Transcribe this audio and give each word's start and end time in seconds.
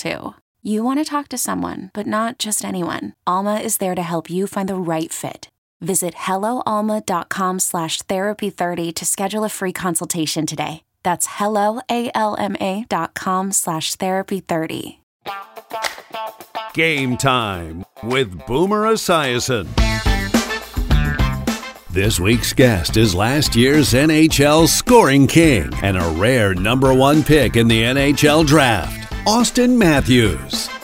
too. 0.00 0.34
You 0.62 0.82
want 0.82 0.98
to 0.98 1.04
talk 1.04 1.28
to 1.28 1.38
someone, 1.38 1.90
but 1.94 2.06
not 2.06 2.38
just 2.38 2.64
anyone. 2.64 3.14
Alma 3.26 3.60
is 3.60 3.78
there 3.78 3.94
to 3.94 4.02
help 4.02 4.30
you 4.30 4.46
find 4.46 4.68
the 4.68 4.74
right 4.74 5.12
fit. 5.12 5.48
Visit 5.80 6.14
helloalma.com 6.14 7.60
slash 7.60 8.02
therapy30 8.02 8.94
to 8.94 9.04
schedule 9.04 9.44
a 9.44 9.48
free 9.48 9.72
consultation 9.72 10.46
today. 10.46 10.82
That's 11.02 11.26
helloalma.com 11.26 13.52
slash 13.52 13.96
therapy30. 13.96 14.96
Game 16.74 17.16
time 17.16 17.84
with 18.02 18.46
Boomer 18.46 18.92
Esiason. 18.92 19.66
This 21.92 22.20
week's 22.20 22.52
guest 22.52 22.96
is 22.96 23.16
last 23.16 23.56
year's 23.56 23.94
NHL 23.94 24.68
scoring 24.68 25.26
king 25.26 25.72
and 25.82 25.96
a 25.96 26.14
rare 26.16 26.54
number 26.54 26.94
one 26.94 27.24
pick 27.24 27.56
in 27.56 27.66
the 27.66 27.82
NHL 27.82 28.46
draft, 28.46 28.99
Auston 29.26 29.76
Matthews. 29.76 30.79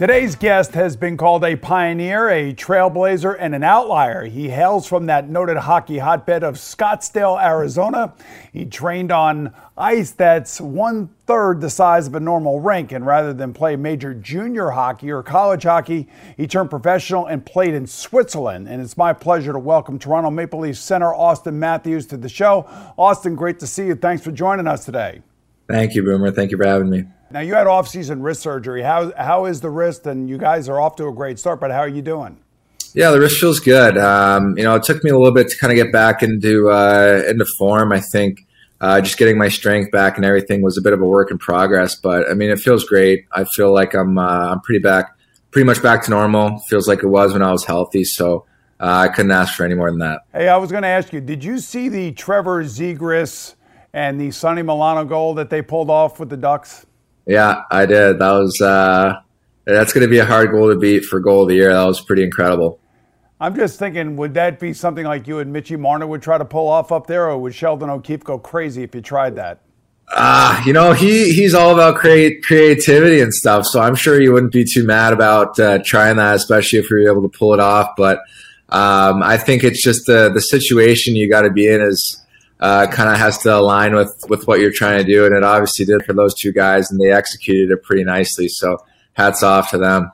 Today's 0.00 0.34
guest 0.34 0.72
has 0.72 0.96
been 0.96 1.18
called 1.18 1.44
a 1.44 1.56
pioneer, 1.56 2.30
a 2.30 2.54
trailblazer, 2.54 3.36
and 3.38 3.54
an 3.54 3.62
outlier. 3.62 4.24
He 4.24 4.48
hails 4.48 4.86
from 4.86 5.04
that 5.08 5.28
noted 5.28 5.58
hockey 5.58 5.98
hotbed 5.98 6.42
of 6.42 6.54
Scottsdale, 6.54 7.38
Arizona. 7.38 8.14
He 8.50 8.64
trained 8.64 9.12
on 9.12 9.52
ice 9.76 10.12
that's 10.12 10.58
one 10.58 11.10
third 11.26 11.60
the 11.60 11.68
size 11.68 12.06
of 12.06 12.14
a 12.14 12.20
normal 12.20 12.60
rink, 12.60 12.92
and 12.92 13.04
rather 13.04 13.34
than 13.34 13.52
play 13.52 13.76
major 13.76 14.14
junior 14.14 14.70
hockey 14.70 15.10
or 15.10 15.22
college 15.22 15.64
hockey, 15.64 16.08
he 16.34 16.46
turned 16.46 16.70
professional 16.70 17.26
and 17.26 17.44
played 17.44 17.74
in 17.74 17.86
Switzerland. 17.86 18.68
And 18.68 18.80
it's 18.80 18.96
my 18.96 19.12
pleasure 19.12 19.52
to 19.52 19.58
welcome 19.58 19.98
Toronto 19.98 20.30
Maple 20.30 20.60
Leafs 20.60 20.80
center 20.80 21.12
Auston 21.12 21.56
Matthews 21.56 22.06
to 22.06 22.16
the 22.16 22.30
show. 22.30 22.66
Auston, 22.98 23.36
great 23.36 23.60
to 23.60 23.66
see 23.66 23.88
you. 23.88 23.96
Thanks 23.96 24.24
for 24.24 24.32
joining 24.32 24.66
us 24.66 24.86
today. 24.86 25.20
Thank 25.68 25.94
you, 25.94 26.02
Boomer. 26.02 26.30
Thank 26.30 26.52
you 26.52 26.56
for 26.56 26.66
having 26.66 26.88
me. 26.88 27.04
Now 27.32 27.40
you 27.40 27.54
had 27.54 27.66
off-season 27.66 28.22
wrist 28.22 28.42
surgery. 28.42 28.82
How 28.82 29.12
how 29.16 29.44
is 29.44 29.60
the 29.60 29.70
wrist? 29.70 30.06
And 30.06 30.28
you 30.28 30.36
guys 30.36 30.68
are 30.68 30.80
off 30.80 30.96
to 30.96 31.06
a 31.06 31.12
great 31.12 31.38
start. 31.38 31.60
But 31.60 31.70
how 31.70 31.78
are 31.78 31.88
you 31.88 32.02
doing? 32.02 32.38
Yeah, 32.92 33.12
the 33.12 33.20
wrist 33.20 33.40
feels 33.40 33.60
good. 33.60 33.96
Um, 33.96 34.58
you 34.58 34.64
know, 34.64 34.74
it 34.74 34.82
took 34.82 35.04
me 35.04 35.10
a 35.10 35.16
little 35.16 35.32
bit 35.32 35.48
to 35.48 35.56
kind 35.56 35.72
of 35.72 35.76
get 35.76 35.92
back 35.92 36.22
into 36.22 36.70
uh, 36.70 37.22
into 37.28 37.46
form. 37.56 37.92
I 37.92 38.00
think 38.00 38.46
uh, 38.80 39.00
just 39.00 39.16
getting 39.16 39.38
my 39.38 39.48
strength 39.48 39.92
back 39.92 40.16
and 40.16 40.24
everything 40.24 40.62
was 40.62 40.76
a 40.76 40.82
bit 40.82 40.92
of 40.92 41.00
a 41.00 41.06
work 41.06 41.30
in 41.30 41.38
progress. 41.38 41.94
But 41.94 42.28
I 42.28 42.34
mean, 42.34 42.50
it 42.50 42.58
feels 42.58 42.84
great. 42.84 43.26
I 43.32 43.44
feel 43.44 43.72
like 43.72 43.94
I'm 43.94 44.18
uh, 44.18 44.52
I'm 44.52 44.60
pretty 44.60 44.82
back, 44.82 45.16
pretty 45.52 45.66
much 45.66 45.80
back 45.82 46.02
to 46.04 46.10
normal. 46.10 46.58
Feels 46.68 46.88
like 46.88 47.04
it 47.04 47.08
was 47.08 47.32
when 47.32 47.42
I 47.42 47.52
was 47.52 47.64
healthy. 47.64 48.04
So. 48.04 48.46
Uh, 48.82 49.04
I 49.04 49.08
couldn't 49.08 49.30
ask 49.30 49.56
for 49.56 49.66
any 49.66 49.74
more 49.74 49.90
than 49.90 49.98
that. 49.98 50.22
Hey, 50.32 50.48
I 50.48 50.56
was 50.56 50.70
going 50.70 50.84
to 50.84 50.88
ask 50.88 51.12
you, 51.12 51.20
did 51.20 51.44
you 51.44 51.58
see 51.58 51.90
the 51.90 52.12
Trevor 52.12 52.64
Zegras 52.64 53.54
and 53.92 54.18
the 54.18 54.30
Sonny 54.30 54.62
Milano 54.62 55.04
goal 55.04 55.34
that 55.34 55.50
they 55.50 55.60
pulled 55.60 55.90
off 55.90 56.18
with 56.18 56.30
the 56.30 56.38
Ducks? 56.38 56.86
Yeah, 57.30 57.62
I 57.70 57.86
did. 57.86 58.18
That 58.18 58.32
was 58.32 58.60
uh, 58.60 59.20
that's 59.64 59.92
going 59.92 60.02
to 60.02 60.10
be 60.10 60.18
a 60.18 60.24
hard 60.24 60.50
goal 60.50 60.68
to 60.68 60.76
beat 60.76 61.04
for 61.04 61.20
goal 61.20 61.42
of 61.42 61.48
the 61.48 61.54
year. 61.54 61.72
That 61.72 61.84
was 61.84 62.00
pretty 62.00 62.24
incredible. 62.24 62.80
I'm 63.38 63.54
just 63.54 63.78
thinking, 63.78 64.16
would 64.16 64.34
that 64.34 64.58
be 64.58 64.72
something 64.72 65.04
like 65.04 65.28
you 65.28 65.38
and 65.38 65.52
Mitchy 65.52 65.76
Marner 65.76 66.08
would 66.08 66.22
try 66.22 66.38
to 66.38 66.44
pull 66.44 66.66
off 66.66 66.90
up 66.90 67.06
there, 67.06 67.30
or 67.30 67.38
would 67.38 67.54
Sheldon 67.54 67.88
O'Keefe 67.88 68.24
go 68.24 68.36
crazy 68.36 68.82
if 68.82 68.96
you 68.96 69.00
tried 69.00 69.36
that? 69.36 69.60
Ah, 70.08 70.60
uh, 70.60 70.64
you 70.66 70.72
know, 70.72 70.92
he 70.92 71.32
he's 71.32 71.54
all 71.54 71.72
about 71.72 71.94
create 71.94 72.42
creativity 72.42 73.20
and 73.20 73.32
stuff. 73.32 73.64
So 73.64 73.80
I'm 73.80 73.94
sure 73.94 74.20
you 74.20 74.32
wouldn't 74.32 74.52
be 74.52 74.64
too 74.64 74.84
mad 74.84 75.12
about 75.12 75.56
uh, 75.60 75.78
trying 75.84 76.16
that, 76.16 76.34
especially 76.34 76.80
if 76.80 76.90
you're 76.90 77.08
able 77.08 77.22
to 77.22 77.38
pull 77.38 77.54
it 77.54 77.60
off. 77.60 77.94
But 77.96 78.18
um, 78.70 79.22
I 79.22 79.38
think 79.38 79.62
it's 79.62 79.84
just 79.84 80.06
the 80.06 80.32
the 80.34 80.40
situation 80.40 81.14
you 81.14 81.30
got 81.30 81.42
to 81.42 81.50
be 81.50 81.68
in 81.68 81.80
is 81.80 82.19
uh, 82.60 82.86
kind 82.86 83.08
of 83.08 83.16
has 83.16 83.38
to 83.38 83.56
align 83.56 83.94
with 83.94 84.14
with 84.28 84.46
what 84.46 84.60
you're 84.60 84.72
trying 84.72 84.98
to 84.98 85.04
do, 85.04 85.24
and 85.24 85.34
it 85.34 85.42
obviously 85.42 85.84
did 85.84 86.04
for 86.04 86.12
those 86.12 86.34
two 86.34 86.52
guys, 86.52 86.90
and 86.90 87.00
they 87.00 87.10
executed 87.10 87.70
it 87.70 87.82
pretty 87.82 88.04
nicely. 88.04 88.48
So 88.48 88.78
hats 89.14 89.42
off 89.42 89.70
to 89.70 89.78
them. 89.78 90.12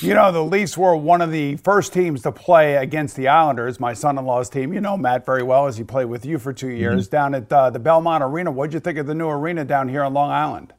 You 0.00 0.14
know, 0.14 0.32
the 0.32 0.44
Leafs 0.44 0.76
were 0.76 0.96
one 0.96 1.22
of 1.22 1.30
the 1.30 1.56
first 1.56 1.92
teams 1.92 2.22
to 2.22 2.32
play 2.32 2.74
against 2.74 3.14
the 3.14 3.28
Islanders, 3.28 3.78
my 3.78 3.92
son-in-law's 3.92 4.50
team. 4.50 4.72
You 4.72 4.80
know 4.80 4.96
Matt 4.96 5.24
very 5.24 5.44
well 5.44 5.68
as 5.68 5.76
he 5.76 5.84
played 5.84 6.06
with 6.06 6.26
you 6.26 6.38
for 6.38 6.52
two 6.52 6.68
years 6.68 7.06
mm-hmm. 7.06 7.16
down 7.16 7.34
at 7.34 7.52
uh, 7.52 7.70
the 7.70 7.78
Belmont 7.78 8.24
Arena. 8.24 8.50
What'd 8.50 8.74
you 8.74 8.80
think 8.80 8.98
of 8.98 9.06
the 9.06 9.14
new 9.14 9.28
arena 9.28 9.64
down 9.64 9.88
here 9.88 10.02
on 10.02 10.12
Long 10.12 10.30
Island? 10.30 10.72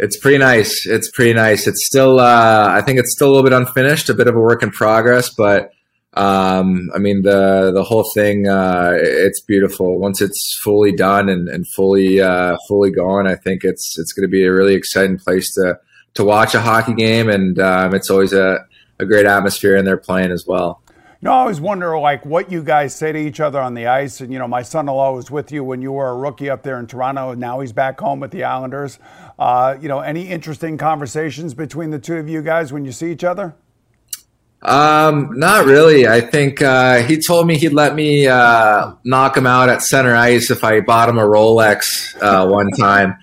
It's 0.00 0.18
pretty 0.18 0.38
nice. 0.38 0.86
It's 0.86 1.10
pretty 1.10 1.34
nice. 1.34 1.66
It's 1.66 1.86
still, 1.86 2.20
uh, 2.20 2.68
I 2.68 2.82
think 2.82 2.98
it's 2.98 3.12
still 3.14 3.28
a 3.28 3.32
little 3.32 3.48
bit 3.48 3.52
unfinished, 3.52 4.08
a 4.10 4.14
bit 4.14 4.26
of 4.26 4.34
a 4.34 4.40
work 4.40 4.62
in 4.62 4.70
progress, 4.70 5.30
but 5.30 5.70
um, 6.14 6.90
I 6.94 6.98
mean 6.98 7.22
the 7.22 7.70
the 7.72 7.84
whole 7.84 8.10
thing 8.14 8.48
uh, 8.48 8.92
it's 8.94 9.40
beautiful 9.42 9.98
once 9.98 10.20
it's 10.20 10.58
fully 10.62 10.92
done 10.92 11.28
and, 11.28 11.48
and 11.48 11.66
fully 11.68 12.20
uh, 12.20 12.56
fully 12.66 12.90
gone. 12.90 13.26
I 13.26 13.36
think 13.36 13.62
it's 13.64 13.98
it's 13.98 14.12
going 14.12 14.26
to 14.26 14.30
be 14.30 14.44
a 14.44 14.52
really 14.52 14.74
exciting 14.74 15.18
place 15.18 15.52
to 15.54 15.78
to 16.14 16.24
watch 16.24 16.54
a 16.54 16.60
hockey 16.60 16.94
game, 16.94 17.28
and 17.28 17.58
um, 17.58 17.94
it's 17.94 18.10
always 18.10 18.32
a, 18.32 18.58
a 18.98 19.06
great 19.06 19.26
atmosphere 19.26 19.76
in 19.76 19.84
there 19.84 19.98
playing 19.98 20.32
as 20.32 20.44
well. 20.46 20.82
You 21.20 21.26
know, 21.26 21.32
I 21.32 21.38
always 21.38 21.60
wonder 21.60 21.98
like 21.98 22.24
what 22.24 22.50
you 22.50 22.62
guys 22.62 22.94
say 22.94 23.10
to 23.12 23.18
each 23.18 23.40
other 23.40 23.60
on 23.60 23.74
the 23.74 23.88
ice. 23.88 24.20
And 24.20 24.32
you 24.32 24.38
know, 24.38 24.46
my 24.46 24.62
son-in-law 24.62 25.14
was 25.14 25.30
with 25.30 25.50
you 25.50 25.64
when 25.64 25.82
you 25.82 25.92
were 25.92 26.08
a 26.08 26.16
rookie 26.16 26.48
up 26.48 26.62
there 26.62 26.78
in 26.78 26.86
Toronto, 26.86 27.30
and 27.30 27.40
now 27.40 27.60
he's 27.60 27.72
back 27.72 28.00
home 28.00 28.20
with 28.20 28.30
the 28.30 28.44
Islanders. 28.44 28.98
Uh, 29.38 29.76
you 29.80 29.88
know, 29.88 30.00
any 30.00 30.28
interesting 30.28 30.78
conversations 30.78 31.54
between 31.54 31.90
the 31.90 31.98
two 31.98 32.16
of 32.16 32.28
you 32.28 32.40
guys 32.40 32.72
when 32.72 32.84
you 32.84 32.92
see 32.92 33.10
each 33.12 33.24
other? 33.24 33.54
Um, 34.60 35.38
not 35.38 35.66
really. 35.66 36.08
I 36.08 36.20
think 36.20 36.60
uh, 36.60 37.02
he 37.02 37.18
told 37.18 37.46
me 37.46 37.56
he'd 37.56 37.72
let 37.72 37.94
me 37.94 38.26
uh, 38.26 38.92
knock 39.04 39.36
him 39.36 39.46
out 39.46 39.68
at 39.68 39.82
center 39.82 40.14
ice 40.14 40.50
if 40.50 40.64
I 40.64 40.80
bought 40.80 41.08
him 41.08 41.18
a 41.18 41.22
Rolex 41.22 42.20
uh, 42.20 42.48
one 42.48 42.70
time. 42.72 43.16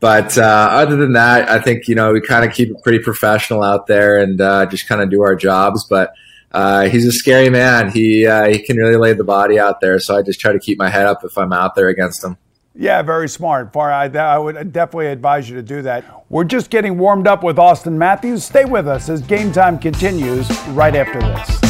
But 0.00 0.36
uh, 0.36 0.68
other 0.72 0.96
than 0.96 1.12
that, 1.12 1.48
I 1.48 1.60
think 1.60 1.86
you 1.86 1.94
know 1.94 2.12
we 2.12 2.20
kind 2.20 2.44
of 2.44 2.54
keep 2.54 2.70
it 2.70 2.82
pretty 2.82 2.98
professional 2.98 3.62
out 3.62 3.86
there 3.86 4.18
and 4.18 4.40
uh, 4.40 4.66
just 4.66 4.88
kind 4.88 5.00
of 5.00 5.10
do 5.10 5.22
our 5.22 5.36
jobs. 5.36 5.86
But 5.88 6.14
uh, 6.52 6.88
he's 6.88 7.06
a 7.06 7.12
scary 7.12 7.50
man. 7.50 7.90
He 7.90 8.26
uh 8.26 8.48
he 8.48 8.58
can 8.58 8.76
really 8.76 8.96
lay 8.96 9.12
the 9.12 9.24
body 9.24 9.58
out 9.58 9.80
there. 9.80 10.00
So 10.00 10.16
I 10.16 10.22
just 10.22 10.40
try 10.40 10.52
to 10.52 10.58
keep 10.58 10.78
my 10.78 10.88
head 10.88 11.06
up 11.06 11.24
if 11.24 11.38
I'm 11.38 11.52
out 11.52 11.74
there 11.74 11.88
against 11.88 12.24
him. 12.24 12.36
Yeah, 12.74 13.02
very 13.02 13.28
smart. 13.28 13.72
I, 13.92 14.06
I 14.06 14.38
would 14.38 14.72
definitely 14.72 15.08
advise 15.08 15.50
you 15.50 15.56
to 15.56 15.62
do 15.62 15.82
that. 15.82 16.04
We're 16.28 16.44
just 16.44 16.70
getting 16.70 16.98
warmed 16.98 17.26
up 17.26 17.42
with 17.42 17.56
Auston 17.56 17.94
Matthews. 17.94 18.44
Stay 18.44 18.64
with 18.64 18.86
us 18.86 19.08
as 19.08 19.20
game 19.22 19.52
time 19.52 19.78
continues 19.78 20.48
right 20.68 20.94
after 20.94 21.18
this. 21.20 21.69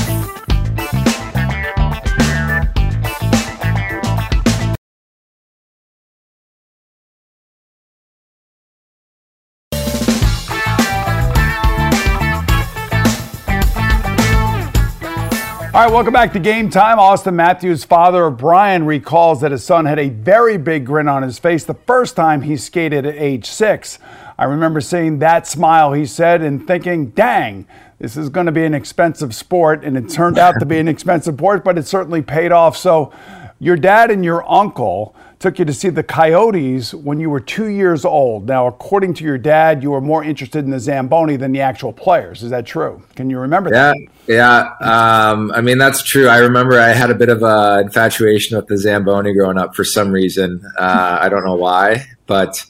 All 15.80 15.86
right, 15.86 15.94
welcome 15.94 16.12
back 16.12 16.34
to 16.34 16.38
Game 16.38 16.68
Time. 16.68 16.98
Auston 16.98 17.32
Matthews, 17.32 17.84
father 17.84 18.28
Brian, 18.28 18.84
recalls 18.84 19.40
that 19.40 19.50
his 19.50 19.64
son 19.64 19.86
had 19.86 19.98
a 19.98 20.10
very 20.10 20.58
big 20.58 20.84
grin 20.84 21.08
on 21.08 21.22
his 21.22 21.38
face 21.38 21.64
the 21.64 21.72
first 21.72 22.16
time 22.16 22.42
he 22.42 22.58
skated 22.58 23.06
at 23.06 23.14
age 23.14 23.46
six. 23.46 23.98
I 24.38 24.44
remember 24.44 24.82
seeing 24.82 25.20
that 25.20 25.46
smile, 25.46 25.94
he 25.94 26.04
said, 26.04 26.42
and 26.42 26.66
thinking, 26.66 27.12
dang, 27.12 27.66
this 27.98 28.18
is 28.18 28.28
going 28.28 28.44
to 28.44 28.52
be 28.52 28.66
an 28.66 28.74
expensive 28.74 29.34
sport. 29.34 29.82
And 29.82 29.96
it 29.96 30.10
turned 30.10 30.36
out 30.36 30.56
to 30.60 30.66
be 30.66 30.78
an 30.78 30.86
expensive 30.86 31.36
sport, 31.36 31.64
but 31.64 31.78
it 31.78 31.86
certainly 31.86 32.20
paid 32.20 32.52
off. 32.52 32.76
So, 32.76 33.10
your 33.58 33.76
dad 33.76 34.10
and 34.10 34.22
your 34.22 34.46
uncle 34.52 35.16
took 35.40 35.58
you 35.58 35.64
to 35.64 35.72
see 35.72 35.88
the 35.88 36.02
Coyotes 36.02 36.92
when 36.92 37.18
you 37.18 37.30
were 37.30 37.40
two 37.40 37.68
years 37.68 38.04
old. 38.04 38.46
Now, 38.46 38.66
according 38.66 39.14
to 39.14 39.24
your 39.24 39.38
dad, 39.38 39.82
you 39.82 39.90
were 39.90 40.02
more 40.02 40.22
interested 40.22 40.64
in 40.64 40.70
the 40.70 40.78
Zamboni 40.78 41.36
than 41.36 41.50
the 41.52 41.62
actual 41.62 41.94
players. 41.94 42.42
Is 42.42 42.50
that 42.50 42.66
true? 42.66 43.02
Can 43.16 43.30
you 43.30 43.38
remember 43.38 43.70
yeah, 43.70 43.94
that? 43.94 43.96
Yeah, 44.26 45.30
um, 45.30 45.50
I 45.52 45.62
mean, 45.62 45.78
that's 45.78 46.02
true. 46.02 46.28
I 46.28 46.38
remember 46.38 46.78
I 46.78 46.88
had 46.88 47.10
a 47.10 47.14
bit 47.14 47.30
of 47.30 47.42
an 47.42 47.86
infatuation 47.86 48.58
with 48.58 48.66
the 48.66 48.76
Zamboni 48.76 49.32
growing 49.32 49.56
up 49.56 49.74
for 49.74 49.82
some 49.82 50.12
reason. 50.12 50.62
Uh, 50.78 51.18
I 51.20 51.28
don't 51.28 51.44
know 51.44 51.56
why, 51.56 52.06
but. 52.26 52.64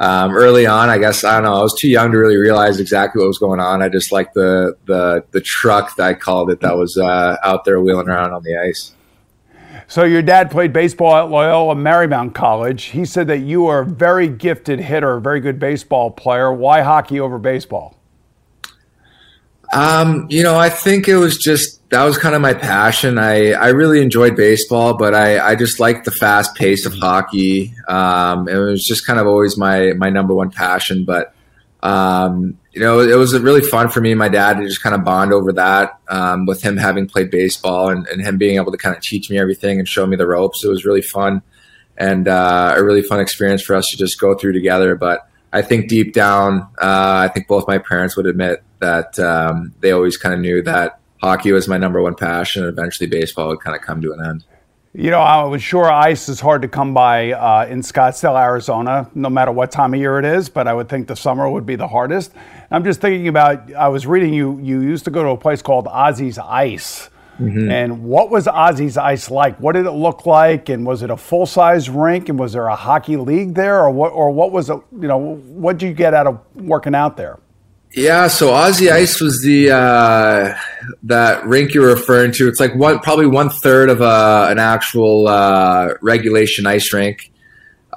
Um, 0.00 0.36
early 0.36 0.64
on, 0.64 0.90
I 0.90 0.98
guess 0.98 1.24
I 1.24 1.34
don't 1.34 1.42
know. 1.42 1.54
I 1.54 1.60
was 1.60 1.74
too 1.76 1.88
young 1.88 2.12
to 2.12 2.18
really 2.18 2.36
realize 2.36 2.78
exactly 2.78 3.18
what 3.18 3.26
was 3.26 3.38
going 3.38 3.58
on. 3.58 3.82
I 3.82 3.88
just 3.88 4.12
liked 4.12 4.34
the 4.34 4.76
the 4.84 5.24
the 5.32 5.40
truck 5.40 5.96
that 5.96 6.06
I 6.06 6.14
called 6.14 6.52
it 6.52 6.60
that 6.60 6.76
was 6.76 6.96
uh, 6.96 7.36
out 7.42 7.64
there 7.64 7.80
wheeling 7.80 8.08
around 8.08 8.32
on 8.32 8.44
the 8.44 8.56
ice. 8.56 8.92
So 9.86 10.04
your 10.04 10.22
dad 10.22 10.50
played 10.50 10.72
baseball 10.72 11.16
at 11.16 11.30
Loyola 11.30 11.74
Marymount 11.74 12.34
College. 12.34 12.84
He 12.84 13.04
said 13.04 13.26
that 13.28 13.38
you 13.38 13.66
are 13.66 13.80
a 13.80 13.86
very 13.86 14.28
gifted 14.28 14.80
hitter, 14.80 15.16
a 15.16 15.20
very 15.20 15.40
good 15.40 15.58
baseball 15.58 16.10
player. 16.10 16.52
Why 16.52 16.82
hockey 16.82 17.20
over 17.20 17.38
baseball? 17.38 17.94
Um, 19.72 20.26
you 20.30 20.42
know, 20.42 20.58
I 20.58 20.70
think 20.70 21.08
it 21.08 21.16
was 21.16 21.36
just 21.36 21.78
that 21.90 22.04
was 22.04 22.18
kind 22.18 22.34
of 22.34 22.40
my 22.40 22.54
passion. 22.54 23.18
I, 23.18 23.52
I 23.52 23.68
really 23.68 24.00
enjoyed 24.00 24.36
baseball, 24.36 24.96
but 24.96 25.14
I, 25.14 25.38
I 25.38 25.54
just 25.54 25.80
liked 25.80 26.04
the 26.04 26.10
fast 26.10 26.54
pace 26.54 26.86
of 26.86 26.94
hockey. 26.94 27.74
Um, 27.86 28.48
it 28.48 28.56
was 28.56 28.84
just 28.84 29.06
kind 29.06 29.18
of 29.18 29.26
always 29.26 29.56
my 29.58 29.92
my 29.94 30.10
number 30.10 30.34
one 30.34 30.50
passion. 30.50 31.04
But 31.04 31.34
um, 31.82 32.58
you 32.78 32.84
know, 32.84 33.00
it 33.00 33.16
was 33.16 33.36
really 33.40 33.60
fun 33.60 33.88
for 33.88 34.00
me 34.00 34.12
and 34.12 34.20
my 34.20 34.28
dad 34.28 34.58
to 34.58 34.64
just 34.64 34.84
kind 34.84 34.94
of 34.94 35.02
bond 35.02 35.32
over 35.32 35.52
that 35.54 35.98
um, 36.06 36.46
with 36.46 36.62
him 36.62 36.76
having 36.76 37.08
played 37.08 37.28
baseball 37.28 37.88
and, 37.88 38.06
and, 38.06 38.22
him 38.22 38.38
being 38.38 38.54
able 38.54 38.70
to 38.70 38.78
kind 38.78 38.94
of 38.94 39.02
teach 39.02 39.28
me 39.28 39.36
everything 39.36 39.80
and 39.80 39.88
show 39.88 40.06
me 40.06 40.14
the 40.14 40.28
ropes. 40.28 40.62
It 40.62 40.68
was 40.68 40.84
really 40.84 41.02
fun 41.02 41.42
and 41.96 42.28
uh, 42.28 42.74
a 42.76 42.84
really 42.84 43.02
fun 43.02 43.18
experience 43.18 43.62
for 43.62 43.74
us 43.74 43.88
to 43.90 43.96
just 43.96 44.20
go 44.20 44.36
through 44.36 44.52
together. 44.52 44.94
But 44.94 45.28
I 45.52 45.60
think 45.60 45.88
deep 45.88 46.14
down, 46.14 46.68
uh, 46.80 47.26
I 47.26 47.28
think 47.34 47.48
both 47.48 47.66
my 47.66 47.78
parents 47.78 48.16
would 48.16 48.26
admit 48.26 48.62
that 48.78 49.18
um, 49.18 49.74
they 49.80 49.90
always 49.90 50.16
kind 50.16 50.32
of 50.32 50.38
knew 50.38 50.62
that 50.62 51.00
hockey 51.20 51.50
was 51.50 51.66
my 51.66 51.78
number 51.78 52.00
one 52.00 52.14
passion 52.14 52.62
and 52.62 52.70
eventually 52.70 53.08
baseball 53.08 53.48
would 53.48 53.60
kind 53.60 53.74
of 53.74 53.82
come 53.82 54.00
to 54.02 54.12
an 54.12 54.24
end. 54.24 54.44
You 54.98 55.12
know, 55.12 55.20
I 55.20 55.44
was 55.44 55.62
sure 55.62 55.88
ice 55.88 56.28
is 56.28 56.40
hard 56.40 56.62
to 56.62 56.66
come 56.66 56.92
by 56.92 57.30
uh, 57.30 57.68
in 57.70 57.82
Scottsdale, 57.82 58.36
Arizona, 58.36 59.08
no 59.14 59.30
matter 59.30 59.52
what 59.52 59.70
time 59.70 59.94
of 59.94 60.00
year 60.00 60.18
it 60.18 60.24
is, 60.24 60.48
but 60.48 60.66
I 60.66 60.74
would 60.74 60.88
think 60.88 61.06
the 61.06 61.14
summer 61.14 61.48
would 61.48 61.64
be 61.64 61.76
the 61.76 61.86
hardest. 61.86 62.32
I'm 62.72 62.82
just 62.82 63.00
thinking 63.00 63.28
about, 63.28 63.72
I 63.74 63.86
was 63.86 64.08
reading 64.08 64.34
you, 64.34 64.58
you 64.58 64.80
used 64.80 65.04
to 65.04 65.12
go 65.12 65.22
to 65.22 65.28
a 65.28 65.36
place 65.36 65.62
called 65.62 65.86
Ozzy's 65.86 66.36
Ice. 66.36 67.10
Mm-hmm. 67.38 67.70
And 67.70 68.02
what 68.02 68.28
was 68.28 68.48
Ozzy's 68.48 68.96
Ice 68.96 69.30
like? 69.30 69.60
What 69.60 69.74
did 69.74 69.86
it 69.86 69.92
look 69.92 70.26
like? 70.26 70.68
And 70.68 70.84
was 70.84 71.04
it 71.04 71.10
a 71.10 71.16
full 71.16 71.46
size 71.46 71.88
rink? 71.88 72.28
And 72.28 72.36
was 72.36 72.52
there 72.52 72.66
a 72.66 72.74
hockey 72.74 73.16
league 73.16 73.54
there? 73.54 73.84
Or 73.84 73.92
what, 73.92 74.08
or 74.08 74.32
what 74.32 74.50
was 74.50 74.68
it, 74.68 74.80
you 75.00 75.06
know, 75.06 75.36
what 75.36 75.78
did 75.78 75.86
you 75.86 75.94
get 75.94 76.12
out 76.12 76.26
of 76.26 76.40
working 76.56 76.96
out 76.96 77.16
there? 77.16 77.38
Yeah, 77.92 78.28
so 78.28 78.50
Aussie 78.50 78.92
Ice 78.92 79.20
was 79.20 79.42
the 79.42 79.70
uh, 79.70 80.58
that 81.04 81.46
rink 81.46 81.72
you're 81.72 81.88
referring 81.88 82.32
to. 82.32 82.46
It's 82.46 82.60
like 82.60 82.74
one 82.74 82.98
probably 83.00 83.26
one 83.26 83.48
third 83.48 83.88
of 83.88 84.02
a, 84.02 84.04
uh, 84.04 84.48
an 84.50 84.58
actual 84.58 85.26
uh, 85.26 85.94
regulation 86.02 86.66
ice 86.66 86.92
rink, 86.92 87.32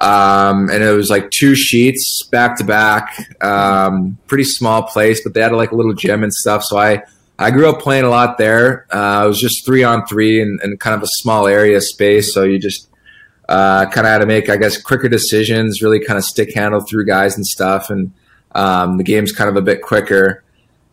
um, 0.00 0.70
and 0.70 0.82
it 0.82 0.92
was 0.92 1.10
like 1.10 1.30
two 1.30 1.54
sheets 1.54 2.26
back 2.32 2.56
to 2.56 2.64
back. 2.64 3.14
Um, 3.42 4.16
pretty 4.28 4.44
small 4.44 4.84
place, 4.84 5.22
but 5.22 5.34
they 5.34 5.42
had 5.42 5.52
like 5.52 5.72
a 5.72 5.76
little 5.76 5.94
gym 5.94 6.22
and 6.22 6.32
stuff. 6.32 6.64
So 6.64 6.78
I 6.78 7.02
I 7.38 7.50
grew 7.50 7.68
up 7.68 7.80
playing 7.80 8.04
a 8.04 8.10
lot 8.10 8.38
there. 8.38 8.86
Uh, 8.90 9.24
it 9.26 9.28
was 9.28 9.40
just 9.40 9.66
three 9.66 9.84
on 9.84 10.06
three 10.06 10.40
and, 10.40 10.58
and 10.62 10.80
kind 10.80 10.94
of 10.94 11.02
a 11.02 11.08
small 11.20 11.46
area 11.46 11.82
space, 11.82 12.32
so 12.32 12.44
you 12.44 12.58
just 12.58 12.88
uh, 13.46 13.84
kind 13.90 14.06
of 14.06 14.10
had 14.10 14.18
to 14.18 14.26
make 14.26 14.48
I 14.48 14.56
guess 14.56 14.80
quicker 14.80 15.10
decisions, 15.10 15.82
really 15.82 16.02
kind 16.02 16.16
of 16.16 16.24
stick 16.24 16.54
handle 16.54 16.80
through 16.80 17.04
guys 17.04 17.36
and 17.36 17.46
stuff 17.46 17.90
and 17.90 18.10
um, 18.54 18.98
the 18.98 19.04
game's 19.04 19.32
kind 19.32 19.50
of 19.50 19.56
a 19.56 19.62
bit 19.62 19.82
quicker. 19.82 20.44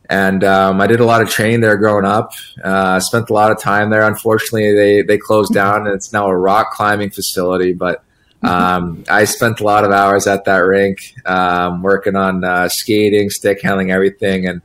And 0.09 0.43
um, 0.43 0.81
I 0.81 0.87
did 0.87 0.99
a 0.99 1.05
lot 1.05 1.21
of 1.21 1.29
training 1.29 1.61
there 1.61 1.77
growing 1.77 2.05
up. 2.05 2.31
Uh, 2.63 2.99
spent 2.99 3.29
a 3.29 3.33
lot 3.33 3.51
of 3.51 3.59
time 3.59 3.91
there. 3.91 4.01
Unfortunately, 4.01 4.73
they 4.73 5.01
they 5.03 5.19
closed 5.19 5.53
down, 5.53 5.85
and 5.85 5.95
it's 5.95 6.11
now 6.11 6.27
a 6.27 6.35
rock 6.35 6.71
climbing 6.71 7.11
facility. 7.11 7.73
But 7.73 8.03
um, 8.41 9.03
I 9.07 9.25
spent 9.25 9.59
a 9.59 9.63
lot 9.63 9.83
of 9.85 9.91
hours 9.91 10.25
at 10.25 10.45
that 10.45 10.59
rink, 10.59 11.13
um, 11.25 11.83
working 11.83 12.15
on 12.15 12.43
uh, 12.43 12.69
skating, 12.69 13.29
stick 13.29 13.61
handling, 13.61 13.91
everything. 13.91 14.47
And 14.47 14.61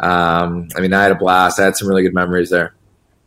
um, 0.00 0.68
I 0.76 0.80
mean, 0.80 0.94
I 0.94 1.02
had 1.02 1.12
a 1.12 1.16
blast. 1.16 1.60
I 1.60 1.64
had 1.64 1.76
some 1.76 1.88
really 1.88 2.02
good 2.02 2.14
memories 2.14 2.48
there. 2.48 2.74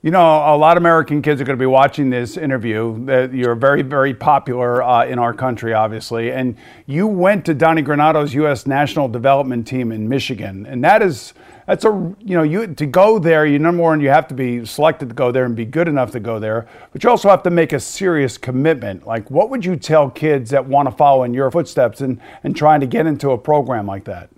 You 0.01 0.11
know, 0.11 0.21
a 0.21 0.55
lot 0.55 0.77
of 0.77 0.81
American 0.81 1.21
kids 1.21 1.41
are 1.41 1.43
going 1.43 1.57
to 1.57 1.61
be 1.61 1.65
watching 1.65 2.09
this 2.09 2.37
interview. 2.37 3.29
You're 3.33 3.55
very, 3.55 3.81
very 3.81 4.13
popular 4.13 4.81
uh, 4.81 5.05
in 5.05 5.19
our 5.19 5.33
country, 5.33 5.73
obviously. 5.73 6.31
And 6.31 6.55
you 6.85 7.05
went 7.05 7.43
to 7.47 7.53
Donnie 7.53 7.81
Granato's 7.81 8.33
U.S. 8.35 8.65
National 8.65 9.09
Development 9.09 9.67
Team 9.67 9.91
in 9.91 10.07
Michigan. 10.07 10.65
And 10.65 10.81
that 10.85 11.01
is, 11.01 11.33
that's 11.67 11.83
a, 11.83 11.89
you 12.19 12.37
know, 12.37 12.43
you 12.43 12.73
to 12.75 12.85
go 12.85 13.19
there, 13.19 13.45
you 13.45 13.59
number 13.59 13.83
one, 13.83 13.99
you 13.99 14.07
have 14.07 14.25
to 14.29 14.33
be 14.33 14.65
selected 14.65 15.09
to 15.09 15.15
go 15.15 15.33
there 15.33 15.43
and 15.43 15.53
be 15.53 15.65
good 15.65 15.89
enough 15.89 16.11
to 16.11 16.21
go 16.21 16.39
there. 16.39 16.65
But 16.93 17.03
you 17.03 17.09
also 17.09 17.27
have 17.27 17.43
to 17.43 17.49
make 17.49 17.73
a 17.73 17.79
serious 17.81 18.37
commitment. 18.37 19.05
Like, 19.05 19.29
what 19.29 19.49
would 19.49 19.65
you 19.65 19.75
tell 19.75 20.09
kids 20.09 20.49
that 20.51 20.65
want 20.65 20.89
to 20.89 20.95
follow 20.95 21.23
in 21.23 21.33
your 21.33 21.51
footsteps 21.51 21.99
and, 21.99 22.21
and 22.45 22.55
trying 22.55 22.79
to 22.79 22.87
get 22.87 23.05
into 23.05 23.31
a 23.31 23.37
program 23.37 23.85
like 23.85 24.05
that? 24.05 24.29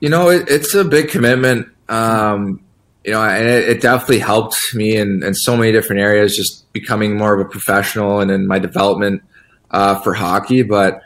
You 0.00 0.08
know, 0.08 0.30
it, 0.30 0.48
it's 0.48 0.74
a 0.74 0.86
big 0.86 1.10
commitment. 1.10 1.68
Um, 1.90 2.62
you 3.08 3.14
know, 3.14 3.22
and 3.22 3.48
it, 3.48 3.68
it 3.70 3.80
definitely 3.80 4.18
helped 4.18 4.74
me 4.74 4.94
in, 4.94 5.22
in, 5.22 5.32
so 5.32 5.56
many 5.56 5.72
different 5.72 6.02
areas, 6.02 6.36
just 6.36 6.70
becoming 6.74 7.16
more 7.16 7.32
of 7.32 7.40
a 7.40 7.48
professional 7.48 8.20
and 8.20 8.30
in 8.30 8.46
my 8.46 8.58
development 8.58 9.22
uh, 9.70 9.98
for 10.00 10.12
hockey. 10.12 10.62
But 10.62 11.00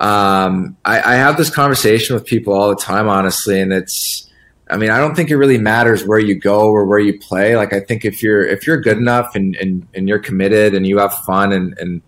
um, 0.00 0.78
I, 0.86 1.12
I, 1.12 1.14
have 1.16 1.36
this 1.36 1.50
conversation 1.50 2.14
with 2.14 2.24
people 2.24 2.54
all 2.54 2.70
the 2.70 2.80
time, 2.80 3.06
honestly, 3.06 3.60
and 3.60 3.70
it's, 3.70 4.30
I 4.70 4.78
mean, 4.78 4.88
I 4.88 4.96
don't 4.96 5.14
think 5.14 5.28
it 5.28 5.36
really 5.36 5.58
matters 5.58 6.06
where 6.06 6.18
you 6.18 6.40
go 6.40 6.70
or 6.70 6.86
where 6.86 6.98
you 6.98 7.18
play. 7.18 7.54
Like, 7.54 7.74
I 7.74 7.80
think 7.80 8.06
if 8.06 8.22
you're 8.22 8.42
if 8.42 8.66
you're 8.66 8.80
good 8.80 8.96
enough 8.96 9.34
and 9.34 9.54
and, 9.56 9.86
and 9.92 10.08
you're 10.08 10.20
committed 10.20 10.74
and 10.74 10.86
you 10.86 10.96
have 11.00 11.12
fun 11.26 11.52
and 11.52 11.78
and 11.78 12.00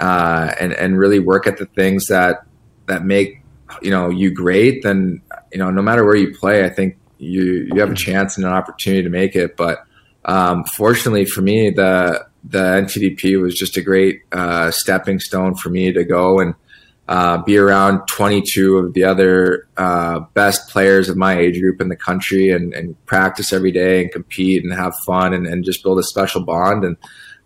uh, 0.00 0.52
and 0.58 0.72
and 0.72 0.98
really 0.98 1.20
work 1.20 1.46
at 1.46 1.56
the 1.56 1.66
things 1.66 2.06
that 2.08 2.44
that 2.86 3.04
make 3.04 3.42
you 3.80 3.92
know 3.92 4.08
you 4.08 4.32
great, 4.32 4.82
then 4.82 5.22
you 5.52 5.58
know 5.60 5.70
no 5.70 5.82
matter 5.82 6.04
where 6.04 6.16
you 6.16 6.34
play, 6.34 6.64
I 6.64 6.68
think 6.68 6.96
you 7.22 7.68
you 7.72 7.80
have 7.80 7.92
a 7.92 7.94
chance 7.94 8.36
and 8.36 8.44
an 8.44 8.52
opportunity 8.52 9.02
to 9.02 9.08
make 9.08 9.36
it. 9.36 9.56
But 9.56 9.84
um, 10.24 10.64
fortunately 10.64 11.24
for 11.24 11.40
me, 11.40 11.70
the 11.70 12.26
the 12.44 12.58
NTDP 12.58 13.40
was 13.40 13.56
just 13.56 13.76
a 13.76 13.82
great 13.82 14.22
uh, 14.32 14.70
stepping 14.70 15.20
stone 15.20 15.54
for 15.54 15.70
me 15.70 15.92
to 15.92 16.04
go 16.04 16.40
and 16.40 16.54
uh, 17.08 17.38
be 17.38 17.56
around 17.56 18.06
22 18.06 18.78
of 18.78 18.94
the 18.94 19.04
other 19.04 19.68
uh, 19.76 20.20
best 20.34 20.68
players 20.68 21.08
of 21.08 21.16
my 21.16 21.38
age 21.38 21.60
group 21.60 21.80
in 21.80 21.88
the 21.88 21.96
country 21.96 22.50
and, 22.50 22.72
and 22.74 23.06
practice 23.06 23.52
every 23.52 23.72
day 23.72 24.02
and 24.02 24.12
compete 24.12 24.64
and 24.64 24.72
have 24.72 24.94
fun 25.04 25.34
and, 25.34 25.46
and, 25.46 25.64
just 25.64 25.82
build 25.82 25.98
a 25.98 26.02
special 26.02 26.42
bond. 26.42 26.84
And 26.84 26.96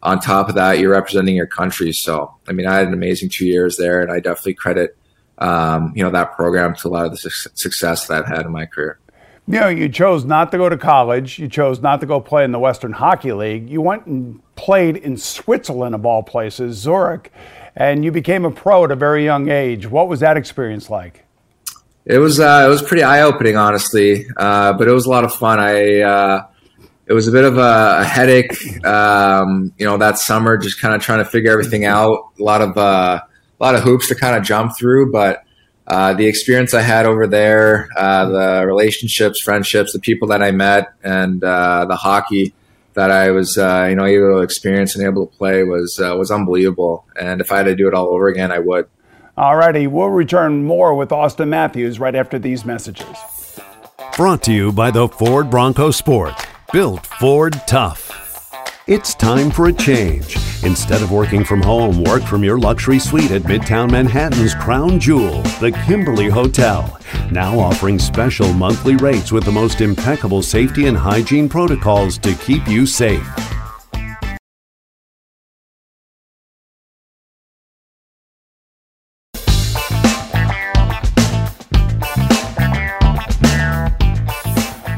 on 0.02 0.20
top 0.20 0.48
of 0.48 0.54
that, 0.54 0.78
you're 0.78 0.92
representing 0.92 1.34
your 1.34 1.46
country. 1.46 1.92
So, 1.92 2.34
I 2.46 2.52
mean, 2.52 2.66
I 2.66 2.76
had 2.76 2.86
an 2.86 2.94
amazing 2.94 3.30
two 3.30 3.46
years 3.46 3.76
there, 3.76 4.02
and 4.02 4.12
I 4.12 4.20
definitely 4.20 4.54
credit 4.54 4.96
um, 5.38 5.92
you 5.94 6.02
know 6.02 6.10
that 6.10 6.34
program 6.34 6.74
to 6.76 6.88
a 6.88 6.90
lot 6.90 7.06
of 7.06 7.12
the 7.12 7.18
su- 7.18 7.50
success 7.54 8.06
that 8.06 8.18
I've 8.18 8.26
had 8.26 8.46
in 8.46 8.52
my 8.52 8.66
career 8.66 8.98
you 9.48 9.60
know, 9.60 9.68
you 9.68 9.88
chose 9.88 10.24
not 10.24 10.50
to 10.50 10.58
go 10.58 10.68
to 10.68 10.76
college. 10.76 11.38
You 11.38 11.48
chose 11.48 11.80
not 11.80 12.00
to 12.00 12.06
go 12.06 12.20
play 12.20 12.44
in 12.44 12.50
the 12.50 12.58
Western 12.58 12.92
Hockey 12.92 13.32
League. 13.32 13.70
You 13.70 13.80
went 13.80 14.06
and 14.06 14.40
played 14.56 14.96
in 14.96 15.16
Switzerland, 15.16 15.94
of 15.94 16.04
all 16.04 16.22
places, 16.22 16.76
Zurich, 16.76 17.32
and 17.76 18.04
you 18.04 18.10
became 18.10 18.44
a 18.44 18.50
pro 18.50 18.84
at 18.84 18.90
a 18.90 18.96
very 18.96 19.24
young 19.24 19.48
age. 19.48 19.88
What 19.88 20.08
was 20.08 20.20
that 20.20 20.36
experience 20.36 20.90
like? 20.90 21.24
It 22.04 22.18
was 22.18 22.40
uh, 22.40 22.64
it 22.66 22.68
was 22.68 22.82
pretty 22.82 23.02
eye 23.02 23.22
opening, 23.22 23.56
honestly, 23.56 24.26
uh, 24.36 24.72
but 24.72 24.88
it 24.88 24.92
was 24.92 25.06
a 25.06 25.10
lot 25.10 25.24
of 25.24 25.34
fun. 25.34 25.60
I 25.60 26.00
uh, 26.00 26.46
it 27.06 27.12
was 27.12 27.28
a 27.28 27.32
bit 27.32 27.44
of 27.44 27.56
a, 27.56 27.98
a 28.00 28.04
headache, 28.04 28.84
um, 28.84 29.72
you 29.78 29.86
know, 29.86 29.96
that 29.98 30.18
summer, 30.18 30.56
just 30.56 30.80
kind 30.80 30.94
of 30.94 31.02
trying 31.02 31.18
to 31.18 31.24
figure 31.24 31.52
everything 31.52 31.84
out. 31.84 32.30
A 32.38 32.42
lot 32.42 32.62
of 32.62 32.76
uh, 32.76 33.20
a 33.60 33.64
lot 33.64 33.74
of 33.76 33.82
hoops 33.82 34.08
to 34.08 34.16
kind 34.16 34.36
of 34.36 34.42
jump 34.42 34.76
through, 34.76 35.12
but 35.12 35.44
uh, 35.86 36.14
the 36.14 36.26
experience 36.26 36.74
I 36.74 36.82
had 36.82 37.06
over 37.06 37.26
there, 37.26 37.88
uh, 37.96 38.28
the 38.28 38.66
relationships, 38.66 39.40
friendships, 39.40 39.92
the 39.92 40.00
people 40.00 40.28
that 40.28 40.42
I 40.42 40.50
met, 40.50 40.92
and 41.02 41.42
uh, 41.42 41.84
the 41.86 41.96
hockey 41.96 42.54
that 42.94 43.10
I 43.10 43.30
was, 43.30 43.56
uh, 43.56 43.86
you 43.88 43.94
know, 43.94 44.04
able 44.04 44.38
to 44.38 44.42
experience 44.42 44.96
and 44.96 45.06
able 45.06 45.26
to 45.26 45.36
play 45.36 45.62
was 45.62 46.00
uh, 46.00 46.16
was 46.16 46.30
unbelievable. 46.30 47.06
And 47.20 47.40
if 47.40 47.52
I 47.52 47.58
had 47.58 47.64
to 47.64 47.76
do 47.76 47.86
it 47.86 47.94
all 47.94 48.08
over 48.08 48.28
again, 48.28 48.50
I 48.50 48.58
would. 48.58 48.88
All 49.36 49.54
righty, 49.54 49.86
we'll 49.86 50.08
return 50.08 50.64
more 50.64 50.94
with 50.94 51.10
Auston 51.10 51.48
Matthews 51.48 52.00
right 52.00 52.14
after 52.14 52.38
these 52.38 52.64
messages. 52.64 53.16
Brought 54.16 54.42
to 54.44 54.52
you 54.52 54.72
by 54.72 54.90
the 54.90 55.08
Ford 55.08 55.50
Bronco 55.50 55.90
Sport. 55.90 56.34
built 56.72 57.04
Ford 57.06 57.60
tough. 57.66 58.05
It's 58.86 59.16
time 59.16 59.50
for 59.50 59.66
a 59.66 59.72
change. 59.72 60.36
Instead 60.62 61.02
of 61.02 61.10
working 61.10 61.42
from 61.42 61.60
home, 61.60 62.04
work 62.04 62.22
from 62.22 62.44
your 62.44 62.56
luxury 62.56 63.00
suite 63.00 63.32
at 63.32 63.42
Midtown 63.42 63.90
Manhattan's 63.90 64.54
crown 64.54 65.00
jewel, 65.00 65.42
the 65.58 65.72
Kimberly 65.86 66.28
Hotel. 66.28 66.96
Now 67.32 67.58
offering 67.58 67.98
special 67.98 68.52
monthly 68.52 68.94
rates 68.94 69.32
with 69.32 69.42
the 69.42 69.50
most 69.50 69.80
impeccable 69.80 70.40
safety 70.40 70.86
and 70.86 70.96
hygiene 70.96 71.48
protocols 71.48 72.16
to 72.18 72.34
keep 72.34 72.68
you 72.68 72.86
safe. 72.86 73.45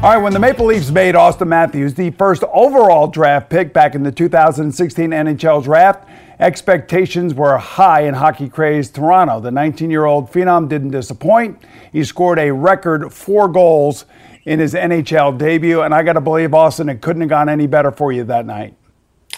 All 0.09 0.15
right, 0.15 0.23
when 0.23 0.33
the 0.33 0.39
Maple 0.39 0.65
Leafs 0.65 0.89
made 0.89 1.13
Auston 1.13 1.49
Matthews 1.49 1.93
the 1.93 2.09
first 2.09 2.43
overall 2.51 3.05
draft 3.05 3.47
pick 3.47 3.73
back 3.73 3.93
in 3.93 4.01
the 4.01 4.11
2016 4.11 5.11
NHL 5.11 5.63
draft, 5.63 6.09
expectations 6.39 7.35
were 7.35 7.59
high 7.59 8.05
in 8.05 8.15
hockey 8.15 8.49
crazed 8.49 8.95
Toronto. 8.95 9.39
The 9.39 9.51
19 9.51 9.91
year 9.91 10.05
old 10.05 10.31
Phenom 10.31 10.67
didn't 10.67 10.89
disappoint. 10.89 11.61
He 11.91 12.03
scored 12.03 12.39
a 12.39 12.51
record 12.51 13.13
four 13.13 13.47
goals 13.49 14.05
in 14.45 14.57
his 14.57 14.73
NHL 14.73 15.37
debut, 15.37 15.81
and 15.81 15.93
I 15.93 16.01
got 16.01 16.13
to 16.13 16.21
believe, 16.21 16.49
Auston, 16.49 16.91
it 16.91 17.01
couldn't 17.01 17.21
have 17.21 17.29
gone 17.29 17.47
any 17.47 17.67
better 17.67 17.91
for 17.91 18.11
you 18.11 18.23
that 18.23 18.47
night. 18.47 18.73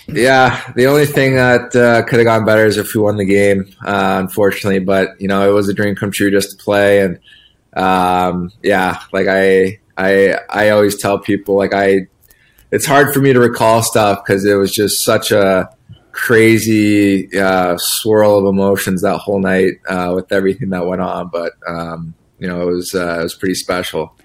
Yeah, 0.07 0.71
the 0.77 0.87
only 0.87 1.05
thing 1.05 1.35
that 1.35 1.75
uh, 1.75 2.03
could 2.03 2.19
have 2.19 2.25
gone 2.25 2.45
better 2.45 2.65
is 2.65 2.77
if 2.77 2.95
we 2.95 3.01
won 3.01 3.17
the 3.17 3.25
game, 3.25 3.75
uh, 3.85 4.19
unfortunately. 4.21 4.79
But 4.79 5.19
you 5.19 5.27
know, 5.27 5.49
it 5.49 5.51
was 5.51 5.67
a 5.67 5.73
dream 5.73 5.97
come 5.97 6.11
true 6.11 6.31
just 6.31 6.51
to 6.51 6.63
play, 6.63 7.01
and 7.01 7.19
um, 7.73 8.53
yeah, 8.63 9.01
like 9.11 9.27
I 9.27 9.80
I 10.01 10.39
I 10.49 10.69
always 10.69 10.97
tell 10.97 11.19
people 11.19 11.55
like 11.55 11.73
I 11.73 12.07
it's 12.71 12.85
hard 12.85 13.13
for 13.13 13.19
me 13.19 13.33
to 13.33 13.39
recall 13.39 13.83
stuff 13.83 14.23
because 14.25 14.45
it 14.45 14.55
was 14.55 14.71
just 14.71 15.03
such 15.03 15.31
a 15.31 15.69
crazy 16.11 17.37
uh, 17.37 17.77
swirl 17.77 18.39
of 18.39 18.45
emotions 18.45 19.01
that 19.01 19.17
whole 19.17 19.39
night 19.39 19.73
uh, 19.87 20.13
with 20.15 20.31
everything 20.31 20.69
that 20.69 20.85
went 20.85 21.01
on. 21.01 21.29
But 21.29 21.53
um, 21.67 22.13
you 22.39 22.47
know, 22.47 22.61
it 22.61 22.71
was 22.71 22.95
uh, 22.95 23.19
it 23.19 23.23
was 23.23 23.35
pretty 23.35 23.55
special. 23.55 24.15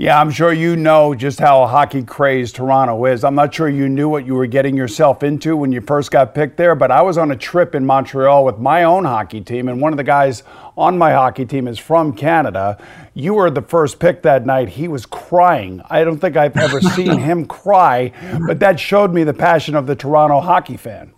Yeah, 0.00 0.18
I'm 0.18 0.30
sure 0.30 0.50
you 0.50 0.76
know 0.76 1.14
just 1.14 1.38
how 1.38 1.66
hockey 1.66 2.02
crazed 2.02 2.56
Toronto 2.56 3.04
is. 3.04 3.22
I'm 3.22 3.34
not 3.34 3.52
sure 3.52 3.68
you 3.68 3.86
knew 3.86 4.08
what 4.08 4.24
you 4.24 4.34
were 4.34 4.46
getting 4.46 4.74
yourself 4.74 5.22
into 5.22 5.58
when 5.58 5.72
you 5.72 5.82
first 5.82 6.10
got 6.10 6.34
picked 6.34 6.56
there, 6.56 6.74
but 6.74 6.90
I 6.90 7.02
was 7.02 7.18
on 7.18 7.30
a 7.30 7.36
trip 7.36 7.74
in 7.74 7.84
Montreal 7.84 8.46
with 8.46 8.56
my 8.56 8.84
own 8.84 9.04
hockey 9.04 9.42
team, 9.42 9.68
and 9.68 9.78
one 9.78 9.92
of 9.92 9.98
the 9.98 10.02
guys 10.02 10.42
on 10.74 10.96
my 10.96 11.12
hockey 11.12 11.44
team 11.44 11.68
is 11.68 11.78
from 11.78 12.14
Canada. 12.14 12.82
You 13.12 13.34
were 13.34 13.50
the 13.50 13.60
first 13.60 13.98
pick 13.98 14.22
that 14.22 14.46
night. 14.46 14.70
He 14.70 14.88
was 14.88 15.04
crying. 15.04 15.82
I 15.90 16.02
don't 16.02 16.18
think 16.18 16.34
I've 16.34 16.56
ever 16.56 16.80
seen 16.96 17.18
him 17.18 17.44
cry, 17.44 18.14
but 18.46 18.58
that 18.60 18.80
showed 18.80 19.12
me 19.12 19.22
the 19.24 19.34
passion 19.34 19.74
of 19.74 19.86
the 19.86 19.94
Toronto 19.94 20.40
hockey 20.40 20.78
fan. 20.78 21.12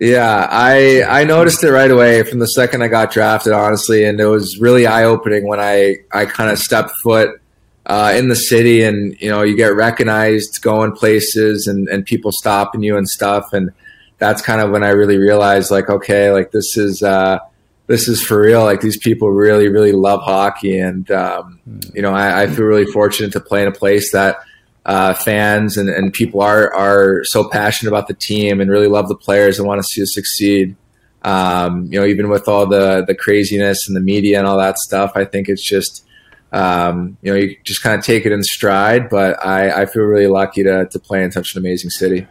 Yeah, 0.00 0.46
I 0.48 1.02
I 1.02 1.24
noticed 1.24 1.64
it 1.64 1.72
right 1.72 1.90
away 1.90 2.22
from 2.22 2.38
the 2.38 2.46
second 2.46 2.82
I 2.82 2.86
got 2.86 3.10
drafted, 3.10 3.52
honestly, 3.52 4.04
and 4.04 4.20
it 4.20 4.26
was 4.26 4.60
really 4.60 4.86
eye 4.86 5.02
opening 5.02 5.48
when 5.48 5.58
I 5.58 5.96
I 6.12 6.26
kind 6.26 6.52
of 6.52 6.60
stepped 6.60 6.92
foot 7.02 7.40
uh, 7.86 8.14
in 8.16 8.28
the 8.28 8.36
city 8.36 8.82
and 8.82 9.16
you 9.20 9.28
know 9.28 9.42
you 9.42 9.56
get 9.56 9.74
recognized 9.74 10.62
going 10.62 10.92
places 10.92 11.66
and, 11.66 11.88
and 11.88 12.04
people 12.04 12.32
stopping 12.32 12.82
you 12.82 12.96
and 12.96 13.08
stuff. 13.08 13.52
And 13.52 13.70
that's 14.18 14.40
kind 14.40 14.60
of 14.60 14.70
when 14.70 14.82
I 14.82 14.90
really 14.90 15.18
realized 15.18 15.70
like 15.70 15.90
okay 15.90 16.30
like 16.30 16.50
this 16.50 16.76
is 16.76 17.02
uh, 17.02 17.38
this 17.86 18.08
is 18.08 18.22
for 18.22 18.40
real. 18.40 18.64
Like 18.64 18.80
these 18.80 18.96
people 18.96 19.30
really 19.30 19.68
really 19.68 19.92
love 19.92 20.22
hockey. 20.22 20.78
And 20.78 21.10
um, 21.10 21.60
you 21.94 22.02
know 22.02 22.12
I, 22.12 22.42
I, 22.42 22.46
feel 22.46 22.64
really 22.64 22.86
fortunate 22.86 23.32
to 23.32 23.40
play 23.40 23.62
in 23.62 23.68
a 23.68 23.72
place 23.72 24.12
that 24.12 24.38
uh, 24.86 25.14
fans 25.14 25.76
and, 25.76 25.90
and 25.90 26.12
people 26.12 26.40
are 26.40 26.72
are 26.74 27.24
so 27.24 27.48
passionate 27.48 27.90
about 27.90 28.08
the 28.08 28.14
team 28.14 28.60
and 28.60 28.70
really 28.70 28.88
love 28.88 29.08
the 29.08 29.16
players 29.16 29.58
and 29.58 29.68
want 29.68 29.80
to 29.80 29.86
see 29.86 30.02
us 30.02 30.14
succeed. 30.14 30.76
Um, 31.22 31.86
you 31.90 32.00
know 32.00 32.06
even 32.06 32.30
with 32.30 32.48
all 32.48 32.66
the 32.66 33.04
the 33.06 33.14
craziness 33.14 33.88
and 33.88 33.96
the 33.96 34.00
media 34.00 34.38
and 34.38 34.46
all 34.46 34.58
that 34.58 34.76
stuff 34.76 35.12
I 35.14 35.24
think 35.24 35.48
it's 35.48 35.66
just 35.66 36.04
um, 36.54 37.18
you 37.20 37.32
know, 37.32 37.38
you 37.38 37.56
just 37.64 37.82
kind 37.82 37.98
of 37.98 38.04
take 38.04 38.24
it 38.24 38.32
in 38.32 38.42
stride. 38.42 39.08
But 39.10 39.44
I, 39.44 39.82
I 39.82 39.86
feel 39.86 40.04
really 40.04 40.28
lucky 40.28 40.62
to, 40.62 40.86
to 40.86 40.98
play 40.98 41.22
in 41.22 41.32
such 41.32 41.54
an 41.54 41.58
amazing 41.58 41.90
city. 41.90 42.26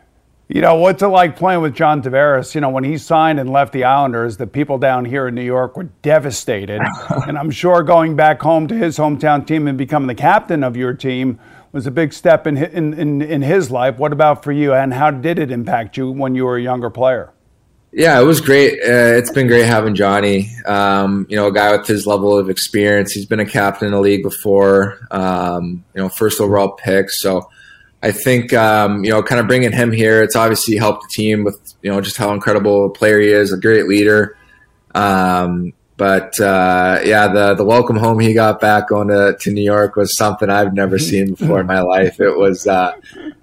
You 0.47 0.61
know, 0.61 0.75
what's 0.75 1.01
it 1.01 1.07
like 1.07 1.35
playing 1.35 1.61
with 1.61 1.73
John 1.73 2.01
Tavares? 2.01 2.53
You 2.53 2.61
know, 2.61 2.69
when 2.69 2.83
he 2.83 2.97
signed 2.97 3.39
and 3.39 3.49
left 3.49 3.73
the 3.73 3.85
Islanders, 3.85 4.37
the 4.37 4.47
people 4.47 4.77
down 4.77 5.05
here 5.05 5.27
in 5.27 5.35
New 5.35 5.43
York 5.43 5.75
were 5.75 5.89
devastated. 6.01 6.81
and 7.27 7.37
I'm 7.37 7.51
sure 7.51 7.83
going 7.83 8.15
back 8.15 8.41
home 8.41 8.67
to 8.67 8.75
his 8.75 8.97
hometown 8.97 9.45
team 9.45 9.67
and 9.67 9.77
becoming 9.77 10.07
the 10.07 10.15
captain 10.15 10.63
of 10.63 10.77
your 10.77 10.93
team 10.93 11.39
was 11.71 11.87
a 11.87 11.91
big 11.91 12.13
step 12.13 12.45
in, 12.45 12.57
in, 12.57 12.93
in, 12.93 13.21
in 13.21 13.41
his 13.41 13.71
life. 13.71 13.97
What 13.97 14.13
about 14.13 14.43
for 14.43 14.51
you? 14.51 14.73
And 14.73 14.93
how 14.93 15.11
did 15.11 15.39
it 15.39 15.49
impact 15.49 15.97
you 15.97 16.11
when 16.11 16.35
you 16.35 16.45
were 16.45 16.57
a 16.57 16.61
younger 16.61 16.89
player? 16.89 17.32
Yeah, 17.95 18.19
it 18.19 18.23
was 18.23 18.41
great. 18.41 18.79
Uh, 18.79 19.17
it's 19.17 19.29
been 19.29 19.45
great 19.45 19.67
having 19.67 19.93
Johnny. 19.93 20.49
Um, 20.65 21.27
you 21.29 21.35
know, 21.35 21.47
a 21.47 21.53
guy 21.53 21.77
with 21.77 21.85
his 21.85 22.07
level 22.07 22.35
of 22.35 22.49
experience. 22.49 23.11
He's 23.11 23.27
been 23.27 23.39
a 23.39 23.45
captain 23.45 23.85
in 23.85 23.93
the 23.93 23.99
league 23.99 24.23
before. 24.23 25.07
Um, 25.11 25.85
you 25.93 26.01
know, 26.01 26.09
first 26.09 26.41
overall 26.41 26.69
pick. 26.71 27.11
So 27.11 27.51
I 28.01 28.11
think 28.11 28.51
um, 28.51 29.03
you 29.03 29.11
know, 29.11 29.21
kind 29.21 29.39
of 29.39 29.45
bringing 29.45 29.71
him 29.71 29.91
here, 29.91 30.23
it's 30.23 30.35
obviously 30.35 30.75
helped 30.75 31.03
the 31.03 31.09
team 31.13 31.43
with 31.43 31.59
you 31.83 31.91
know 31.91 32.01
just 32.01 32.17
how 32.17 32.33
incredible 32.33 32.87
a 32.87 32.89
player 32.89 33.19
he 33.19 33.27
is, 33.27 33.53
a 33.53 33.57
great 33.57 33.87
leader. 33.87 34.37
Um, 34.95 35.73
but 35.95 36.39
uh, 36.39 36.99
yeah, 37.03 37.27
the 37.27 37.53
the 37.53 37.63
welcome 37.63 37.97
home 37.97 38.19
he 38.19 38.33
got 38.33 38.59
back 38.59 38.87
going 38.89 39.09
to, 39.09 39.37
to 39.39 39.51
New 39.51 39.63
York 39.63 39.95
was 39.95 40.17
something 40.17 40.49
I've 40.49 40.73
never 40.73 40.97
seen 40.97 41.35
before 41.35 41.61
in 41.61 41.67
my 41.67 41.81
life. 41.81 42.19
It 42.19 42.35
was 42.35 42.65
uh, 42.65 42.93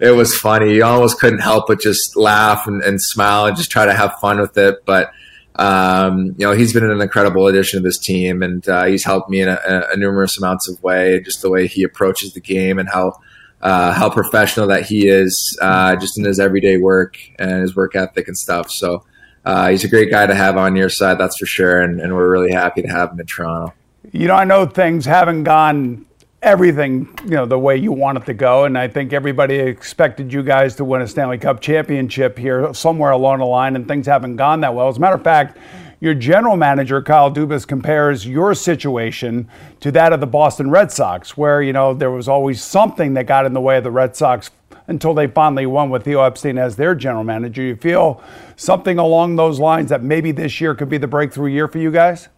it 0.01 0.11
was 0.11 0.37
funny. 0.37 0.75
You 0.75 0.85
almost 0.85 1.21
couldn't 1.21 1.41
help 1.41 1.69
but 1.69 1.81
just 1.81 2.17
laugh 2.17 2.67
and, 2.67 2.83
and 2.83 3.01
smile 3.01 3.47
and 3.47 3.57
just 3.57 3.71
try 3.71 3.87
to 3.87 3.95
have 3.95 4.15
fun 4.21 4.41
with 4.41 4.59
it. 4.59 4.85
But 4.85 5.13
um, 5.57 6.35
you 6.39 6.47
know, 6.47 6.53
he's 6.53 6.73
been 6.73 6.89
an 6.91 7.01
incredible 7.01 7.47
addition 7.47 7.81
to 7.81 7.83
this 7.83 7.99
team, 7.99 8.43
and 8.43 8.67
uh, 8.69 8.85
he's 8.85 9.05
helped 9.05 9.31
me 9.31 9.43
in 9.43 9.49
a, 9.49 9.87
a, 9.93 9.97
numerous 9.97 10.39
amounts 10.39 10.69
of 10.69 10.83
way. 10.83 11.21
Just 11.21 11.43
the 11.43 11.51
way 11.51 11.67
he 11.67 11.83
approaches 11.83 12.33
the 12.33 12.41
game 12.41 12.79
and 12.79 12.89
how 12.89 13.21
uh, 13.61 13.93
how 13.93 14.11
professional 14.11 14.67
that 14.69 14.85
he 14.85 15.07
is, 15.07 15.57
uh, 15.61 15.95
just 15.97 16.19
in 16.19 16.25
his 16.25 16.41
everyday 16.41 16.79
work 16.79 17.17
and 17.39 17.63
his 17.63 17.77
work 17.77 17.95
ethic 17.95 18.27
and 18.27 18.37
stuff. 18.37 18.71
So 18.71 19.05
uh, 19.45 19.69
he's 19.69 19.85
a 19.85 19.89
great 19.89 20.11
guy 20.11 20.27
to 20.27 20.35
have 20.35 20.57
on 20.57 20.77
your 20.77 20.89
side, 20.89 21.19
that's 21.19 21.39
for 21.39 21.47
sure. 21.47 21.81
And, 21.81 22.01
and, 22.01 22.15
we're 22.15 22.31
really 22.31 22.53
happy 22.53 22.83
to 22.83 22.89
have 22.89 23.13
him 23.13 23.21
in 23.21 23.27
Toronto. 23.27 23.75
You 24.13 24.29
know, 24.29 24.35
I 24.35 24.45
know 24.45 24.67
things 24.67 25.07
haven't 25.07 25.45
gone 25.45 26.07
everything, 26.43 27.09
you 27.25 27.31
know, 27.31 27.47
the 27.47 27.59
way 27.59 27.77
you 27.77 27.93
want 27.93 28.19
it 28.19 28.27
to 28.27 28.35
go. 28.35 28.65
And 28.65 28.77
I 28.77 28.89
think 28.89 29.13
everybody 29.13 29.57
expected 29.57 30.33
you 30.33 30.43
guys 30.43 30.77
to 30.77 30.85
win 30.85 31.03
a 31.03 31.07
Stanley 31.07 31.39
Cup 31.39 31.61
championship 31.61 32.39
here 32.39 32.73
somewhere 32.75 33.11
along 33.11 33.39
the 33.39 33.47
line, 33.47 33.77
and 33.77 33.87
things 33.87 34.07
haven't 34.07 34.37
gone 34.37 34.61
that 34.61 34.75
well. 34.75 34.89
As 34.89 34.97
a 34.97 35.01
matter 35.01 35.17
of 35.17 35.25
fact, 35.25 35.59
your 36.01 36.15
general 36.15 36.57
manager, 36.57 37.03
Kyle 37.03 37.31
Dubas, 37.31 37.67
compares 37.67 38.27
your 38.27 38.55
situation 38.55 39.49
to 39.81 39.93
that 39.93 40.15
of 40.15 40.21
the 40.21 40.27
Boston 40.27 40.71
Red 40.71 40.91
Sox, 40.91 41.37
where, 41.37 41.63
you 41.63 41.75
know, 41.75 41.93
there 41.93 42.11
was 42.11 42.27
always 42.27 42.63
something 42.63 43.15
that 43.15 43.27
got 43.27 43.45
in 43.45 43.53
the 43.53 43.61
way 43.61 43.77
of 43.77 43.85
the 43.85 43.91
Red 43.91 44.17
Sox 44.17 44.51
until 44.91 45.15
they 45.15 45.29
finally 45.29 45.67
won 45.67 45.89
with 45.89 46.05
Theo 46.05 46.23
Epstein 46.23 46.59
as 46.59 46.77
their 46.77 46.95
general 46.95 47.25
manager. 47.25 47.63
You 47.63 47.77
feel 47.77 48.23
something 48.57 48.99
along 48.99 49.37
those 49.37 49.59
lines 49.59 49.89
that 49.91 50.03
maybe 50.03 50.33
this 50.33 50.61
year 50.61 50.75
could 50.75 50.89
be 50.89 50.99
the 50.99 51.07
breakthrough 51.07 51.51
year 51.51 51.69
for 51.69 51.79
you 51.79 51.91
guys? 51.91 52.29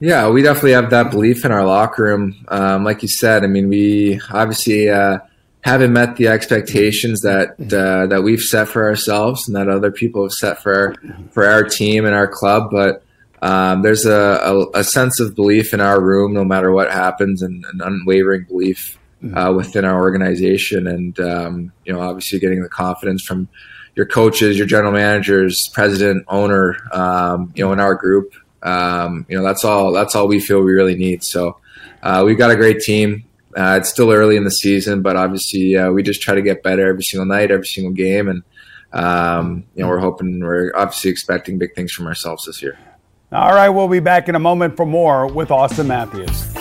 Yeah, 0.00 0.28
we 0.30 0.42
definitely 0.42 0.72
have 0.72 0.90
that 0.90 1.10
belief 1.10 1.44
in 1.44 1.52
our 1.52 1.64
locker 1.64 2.04
room. 2.04 2.44
Um, 2.48 2.84
like 2.84 3.02
you 3.02 3.08
said, 3.08 3.44
I 3.44 3.46
mean, 3.46 3.68
we 3.68 4.20
obviously 4.30 4.88
uh, 4.88 5.18
haven't 5.60 5.92
met 5.92 6.16
the 6.16 6.28
expectations 6.28 7.20
that 7.20 7.50
uh, 7.60 8.06
that 8.06 8.22
we've 8.22 8.40
set 8.40 8.68
for 8.68 8.88
ourselves 8.88 9.46
and 9.46 9.56
that 9.56 9.68
other 9.68 9.92
people 9.92 10.22
have 10.22 10.32
set 10.32 10.62
for 10.62 10.94
for 11.32 11.46
our 11.46 11.62
team 11.62 12.06
and 12.06 12.14
our 12.14 12.26
club. 12.26 12.70
But 12.72 13.02
um, 13.42 13.82
there's 13.82 14.06
a, 14.06 14.40
a, 14.42 14.80
a, 14.80 14.84
sense 14.84 15.18
of 15.18 15.34
belief 15.34 15.72
in 15.72 15.80
our 15.80 15.98
room, 16.00 16.34
no 16.34 16.44
matter 16.44 16.72
what 16.72 16.90
happens, 16.90 17.40
and 17.40 17.64
an 17.72 17.80
unwavering 17.82 18.44
belief 18.44 18.98
uh, 19.34 19.52
within 19.52 19.84
our 19.84 20.00
organization. 20.00 20.86
And 20.86 21.18
um, 21.20 21.72
you 21.84 21.92
know, 21.92 22.00
obviously, 22.00 22.38
getting 22.38 22.62
the 22.62 22.68
confidence 22.68 23.22
from 23.22 23.48
your 23.94 24.06
coaches, 24.06 24.56
your 24.56 24.66
general 24.66 24.92
managers, 24.92 25.68
president, 25.74 26.24
owner, 26.28 26.76
um, 26.92 27.52
you 27.54 27.64
know, 27.64 27.72
in 27.72 27.80
our 27.80 27.94
group. 27.94 28.32
Um, 28.62 29.26
you 29.28 29.36
know, 29.36 29.42
that's 29.42 29.64
all. 29.64 29.92
That's 29.92 30.14
all 30.14 30.28
we 30.28 30.40
feel 30.40 30.62
we 30.62 30.72
really 30.72 30.96
need. 30.96 31.24
So 31.24 31.58
uh, 32.02 32.22
we've 32.24 32.38
got 32.38 32.50
a 32.50 32.56
great 32.56 32.80
team. 32.80 33.24
Uh, 33.56 33.78
it's 33.80 33.88
still 33.88 34.12
early 34.12 34.36
in 34.36 34.44
the 34.44 34.50
season, 34.50 35.02
but 35.02 35.16
obviously 35.16 35.76
uh, 35.76 35.90
we 35.90 36.02
just 36.02 36.22
try 36.22 36.34
to 36.34 36.42
get 36.42 36.62
better 36.62 36.88
every 36.88 37.02
single 37.02 37.26
night, 37.26 37.50
every 37.50 37.66
single 37.66 37.92
game, 37.92 38.28
and 38.28 38.42
um, 38.92 39.64
you 39.74 39.82
know 39.82 39.88
we're 39.88 39.98
hoping 39.98 40.40
we're 40.40 40.72
obviously 40.76 41.10
expecting 41.10 41.58
big 41.58 41.74
things 41.74 41.92
from 41.92 42.06
ourselves 42.06 42.44
this 42.46 42.62
year. 42.62 42.78
All 43.32 43.52
right, 43.52 43.68
we'll 43.68 43.88
be 43.88 44.00
back 44.00 44.28
in 44.28 44.36
a 44.36 44.40
moment 44.40 44.76
for 44.76 44.86
more 44.86 45.26
with 45.26 45.48
Auston 45.48 45.86
Matthews. 45.86 46.59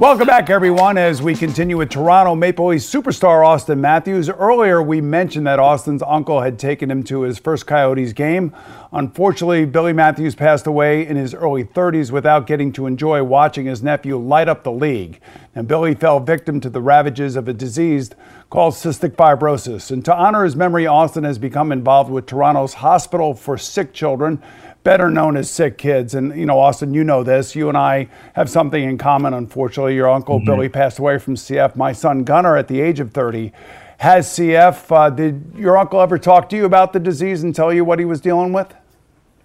Welcome 0.00 0.28
back, 0.28 0.48
everyone, 0.48 0.96
as 0.96 1.20
we 1.20 1.34
continue 1.34 1.76
with 1.76 1.90
Toronto 1.90 2.36
Maple 2.36 2.68
Leafs 2.68 2.88
superstar 2.88 3.42
Auston 3.44 3.80
Matthews. 3.80 4.28
Earlier, 4.28 4.80
we 4.80 5.00
mentioned 5.00 5.48
that 5.48 5.58
Auston's 5.58 6.04
uncle 6.06 6.40
had 6.40 6.56
taken 6.56 6.88
him 6.88 7.02
to 7.02 7.22
his 7.22 7.40
first 7.40 7.66
Coyotes 7.66 8.12
game. 8.12 8.54
Unfortunately, 8.92 9.64
Billy 9.64 9.92
Matthews 9.92 10.36
passed 10.36 10.68
away 10.68 11.04
in 11.04 11.16
his 11.16 11.34
early 11.34 11.64
30s 11.64 12.12
without 12.12 12.46
getting 12.46 12.70
to 12.74 12.86
enjoy 12.86 13.24
watching 13.24 13.66
his 13.66 13.82
nephew 13.82 14.16
light 14.16 14.46
up 14.46 14.62
the 14.62 14.70
league. 14.70 15.20
And 15.52 15.66
Billy 15.66 15.96
fell 15.96 16.20
victim 16.20 16.60
to 16.60 16.70
the 16.70 16.80
ravages 16.80 17.34
of 17.34 17.48
a 17.48 17.52
disease 17.52 18.10
called 18.50 18.74
cystic 18.74 19.16
fibrosis. 19.16 19.90
And 19.90 20.04
to 20.04 20.14
honor 20.14 20.44
his 20.44 20.54
memory, 20.54 20.84
Auston 20.84 21.24
has 21.24 21.38
become 21.38 21.72
involved 21.72 22.08
with 22.08 22.26
Toronto's 22.26 22.74
Hospital 22.74 23.34
for 23.34 23.58
Sick 23.58 23.92
Children 23.92 24.40
better 24.84 25.10
known 25.10 25.36
as 25.36 25.50
sick 25.50 25.78
kids. 25.78 26.14
And, 26.14 26.38
you 26.38 26.46
know, 26.46 26.56
Auston, 26.56 26.94
you 26.94 27.04
know 27.04 27.22
this. 27.22 27.54
You 27.54 27.68
and 27.68 27.76
I 27.76 28.08
have 28.34 28.48
something 28.48 28.82
in 28.82 28.98
common, 28.98 29.34
unfortunately. 29.34 29.94
Your 29.94 30.08
uncle 30.08 30.38
mm-hmm. 30.38 30.46
Billy 30.46 30.68
passed 30.68 30.98
away 30.98 31.18
from 31.18 31.34
CF. 31.34 31.76
My 31.76 31.92
son 31.92 32.24
Gunnar, 32.24 32.56
at 32.56 32.68
the 32.68 32.80
age 32.80 33.00
of 33.00 33.12
30, 33.12 33.52
has 33.98 34.28
CF. 34.28 34.96
Uh, 34.96 35.10
did 35.10 35.52
your 35.56 35.76
uncle 35.76 36.00
ever 36.00 36.18
talk 36.18 36.48
to 36.50 36.56
you 36.56 36.64
about 36.64 36.92
the 36.92 37.00
disease 37.00 37.42
and 37.42 37.54
tell 37.54 37.72
you 37.72 37.84
what 37.84 37.98
he 37.98 38.04
was 38.04 38.20
dealing 38.20 38.52
with? 38.52 38.74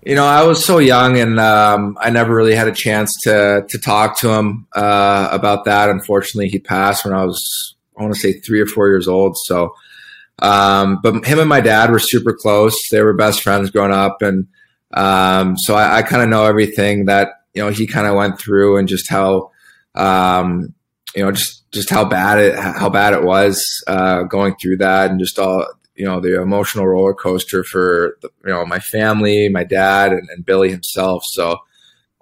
You 0.06 0.16
know, 0.16 0.26
I 0.26 0.44
was 0.44 0.64
so 0.64 0.80
young, 0.80 1.18
and 1.18 1.40
um, 1.40 1.98
I 2.00 2.10
never 2.10 2.36
really 2.36 2.56
had 2.56 2.68
a 2.68 2.74
chance 2.74 3.10
to 3.24 3.66
to 3.70 3.78
talk 3.80 4.20
to 4.20 4.30
him 4.30 4.68
uh, 4.76 5.30
about 5.32 5.64
that. 5.64 5.90
Unfortunately, 5.90 6.50
he 6.50 6.60
passed 6.60 7.06
when 7.06 7.14
I 7.14 7.24
was, 7.24 7.76
I 7.98 8.02
want 8.02 8.14
to 8.14 8.20
say, 8.20 8.34
three 8.34 8.60
or 8.60 8.66
four 8.66 8.90
years 8.90 9.08
old. 9.08 9.38
So, 9.46 9.74
um, 10.40 11.00
but 11.02 11.26
him 11.26 11.40
and 11.40 11.48
my 11.48 11.62
dad 11.62 11.90
were 11.90 12.00
super 12.00 12.34
close. 12.34 12.78
They 12.92 13.02
were 13.02 13.14
best 13.14 13.42
friends 13.42 13.72
growing 13.72 13.94
up, 13.94 14.22
and 14.22 14.48
um, 14.94 15.58
so 15.58 15.76
I, 15.76 15.98
I 15.98 16.02
kind 16.04 16.22
of 16.22 16.30
know 16.30 16.46
everything 16.46 17.06
that 17.06 17.42
you 17.54 17.64
know 17.64 17.70
he 17.70 17.88
kind 17.88 18.08
of 18.08 18.16
went 18.16 18.40
through 18.40 18.78
and 18.78 18.88
just 18.88 19.10
how 19.10 19.52
um, 19.96 20.74
you 21.16 21.24
know 21.24 21.32
just 21.32 21.70
just 21.72 21.90
how 21.90 22.06
bad 22.06 22.40
it 22.40 22.56
how 22.56 22.90
bad 22.90 23.14
it 23.14 23.24
was 23.24 23.84
uh, 23.88 24.24
going 24.24 24.56
through 24.56 24.78
that 24.78 25.10
and 25.12 25.20
just 25.20 25.40
all 25.40 25.66
you 25.96 26.06
know 26.06 26.20
the 26.20 26.42
emotional 26.42 26.88
roller 26.88 27.14
coaster 27.14 27.64
for 27.64 28.18
the, 28.22 28.30
you 28.46 28.52
know 28.52 28.66
my 28.66 28.80
family, 28.80 29.50
my 29.50 29.64
dad, 29.64 30.12
and, 30.12 30.28
and 30.30 30.46
Billy 30.46 30.70
himself. 30.70 31.24
So 31.26 31.58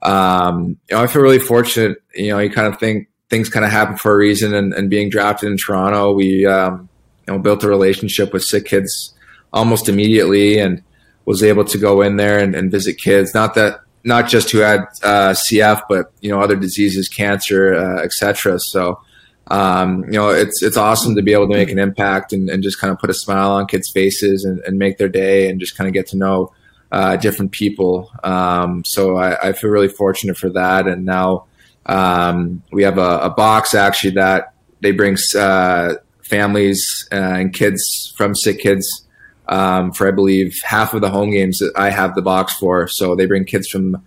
um, 0.02 0.78
you 0.90 0.96
know 0.96 1.04
I 1.04 1.08
feel 1.08 1.22
really 1.22 1.40
fortunate. 1.40 2.02
You 2.16 2.30
know 2.30 2.40
you 2.40 2.50
kind 2.50 2.68
of 2.68 2.80
think 2.80 3.10
things 3.30 3.50
kind 3.50 3.66
of 3.66 3.72
happen 3.72 3.98
for 3.98 4.14
a 4.14 4.18
reason, 4.18 4.54
and, 4.54 4.74
and 4.74 4.90
being 4.90 5.10
drafted 5.10 5.52
in 5.52 5.58
Toronto, 5.58 6.14
we 6.14 6.46
um, 6.46 6.88
you 7.28 7.34
know 7.34 7.40
built 7.40 7.64
a 7.66 7.68
relationship 7.68 8.32
with 8.32 8.44
sick 8.44 8.66
kids 8.66 9.14
almost 9.54 9.90
immediately 9.90 10.58
and 10.60 10.82
was 11.26 11.44
able 11.44 11.66
to 11.66 11.78
go 11.78 12.02
in 12.02 12.18
there 12.18 12.40
and, 12.40 12.56
and 12.56 12.72
visit 12.72 12.98
kids. 12.98 13.34
Not 13.34 13.56
that 13.56 13.82
not 14.04 14.28
just 14.28 14.52
who 14.52 14.60
had 14.60 14.82
uh, 15.04 15.32
CF, 15.32 15.84
but 15.88 16.12
you 16.22 16.32
know 16.32 16.42
other 16.42 16.56
diseases, 16.56 17.08
cancer, 17.08 17.76
uh, 17.76 18.02
etc. 18.02 18.60
So 18.60 19.00
um, 19.48 20.04
you 20.06 20.14
know 20.14 20.30
it's 20.30 20.64
it's 20.64 20.78
awesome 20.78 21.16
to 21.16 21.22
be 21.22 21.34
able 21.34 21.48
to 21.48 21.54
make 21.56 21.70
an 21.70 21.80
impact 21.80 22.34
and, 22.34 22.50
and 22.50 22.64
just 22.64 22.80
kind 22.80 22.92
of 22.92 23.00
put 23.00 23.10
a 23.10 23.14
smile 23.14 23.52
on 23.52 23.68
kids' 23.68 23.90
faces 23.90 24.46
and, 24.46 24.60
and, 24.62 24.78
make 24.80 24.98
their 24.98 25.10
day 25.10 25.50
and 25.50 25.60
just 25.60 25.78
kind 25.78 25.88
of 25.88 25.94
get 25.94 26.08
to 26.08 26.18
know 26.18 26.54
uh, 26.92 27.16
different 27.18 27.52
people. 27.52 28.12
Um, 28.24 28.84
so 28.86 29.18
I, 29.18 29.50
I, 29.50 29.54
feel 29.54 29.70
really 29.70 29.88
fortunate 29.88 30.38
for 30.38 30.50
that. 30.50 30.88
And 30.88 31.06
now 31.06 31.46
um, 31.86 32.64
we 32.72 32.84
have 32.84 32.98
a, 32.98 33.20
a, 33.20 33.30
box 33.30 33.74
actually 33.74 34.12
that 34.12 34.54
they 34.82 34.92
bring 34.92 35.16
uh, 35.38 35.94
families 36.22 37.08
uh, 37.12 37.16
and 37.16 37.54
kids 37.54 38.14
from 38.18 38.36
sick 38.36 38.60
kids 38.60 39.06
um, 39.52 39.92
for 39.92 40.08
I 40.08 40.12
believe 40.12 40.60
half 40.64 40.94
of 40.94 41.02
the 41.02 41.10
home 41.10 41.30
games 41.30 41.60
that 41.60 41.74
I 41.76 41.90
have 41.90 42.16
the 42.16 42.22
box 42.22 42.56
for. 42.56 42.88
So 42.88 43.16
they 43.16 43.26
bring 43.26 43.46
kids 43.46 43.68
from 43.68 44.04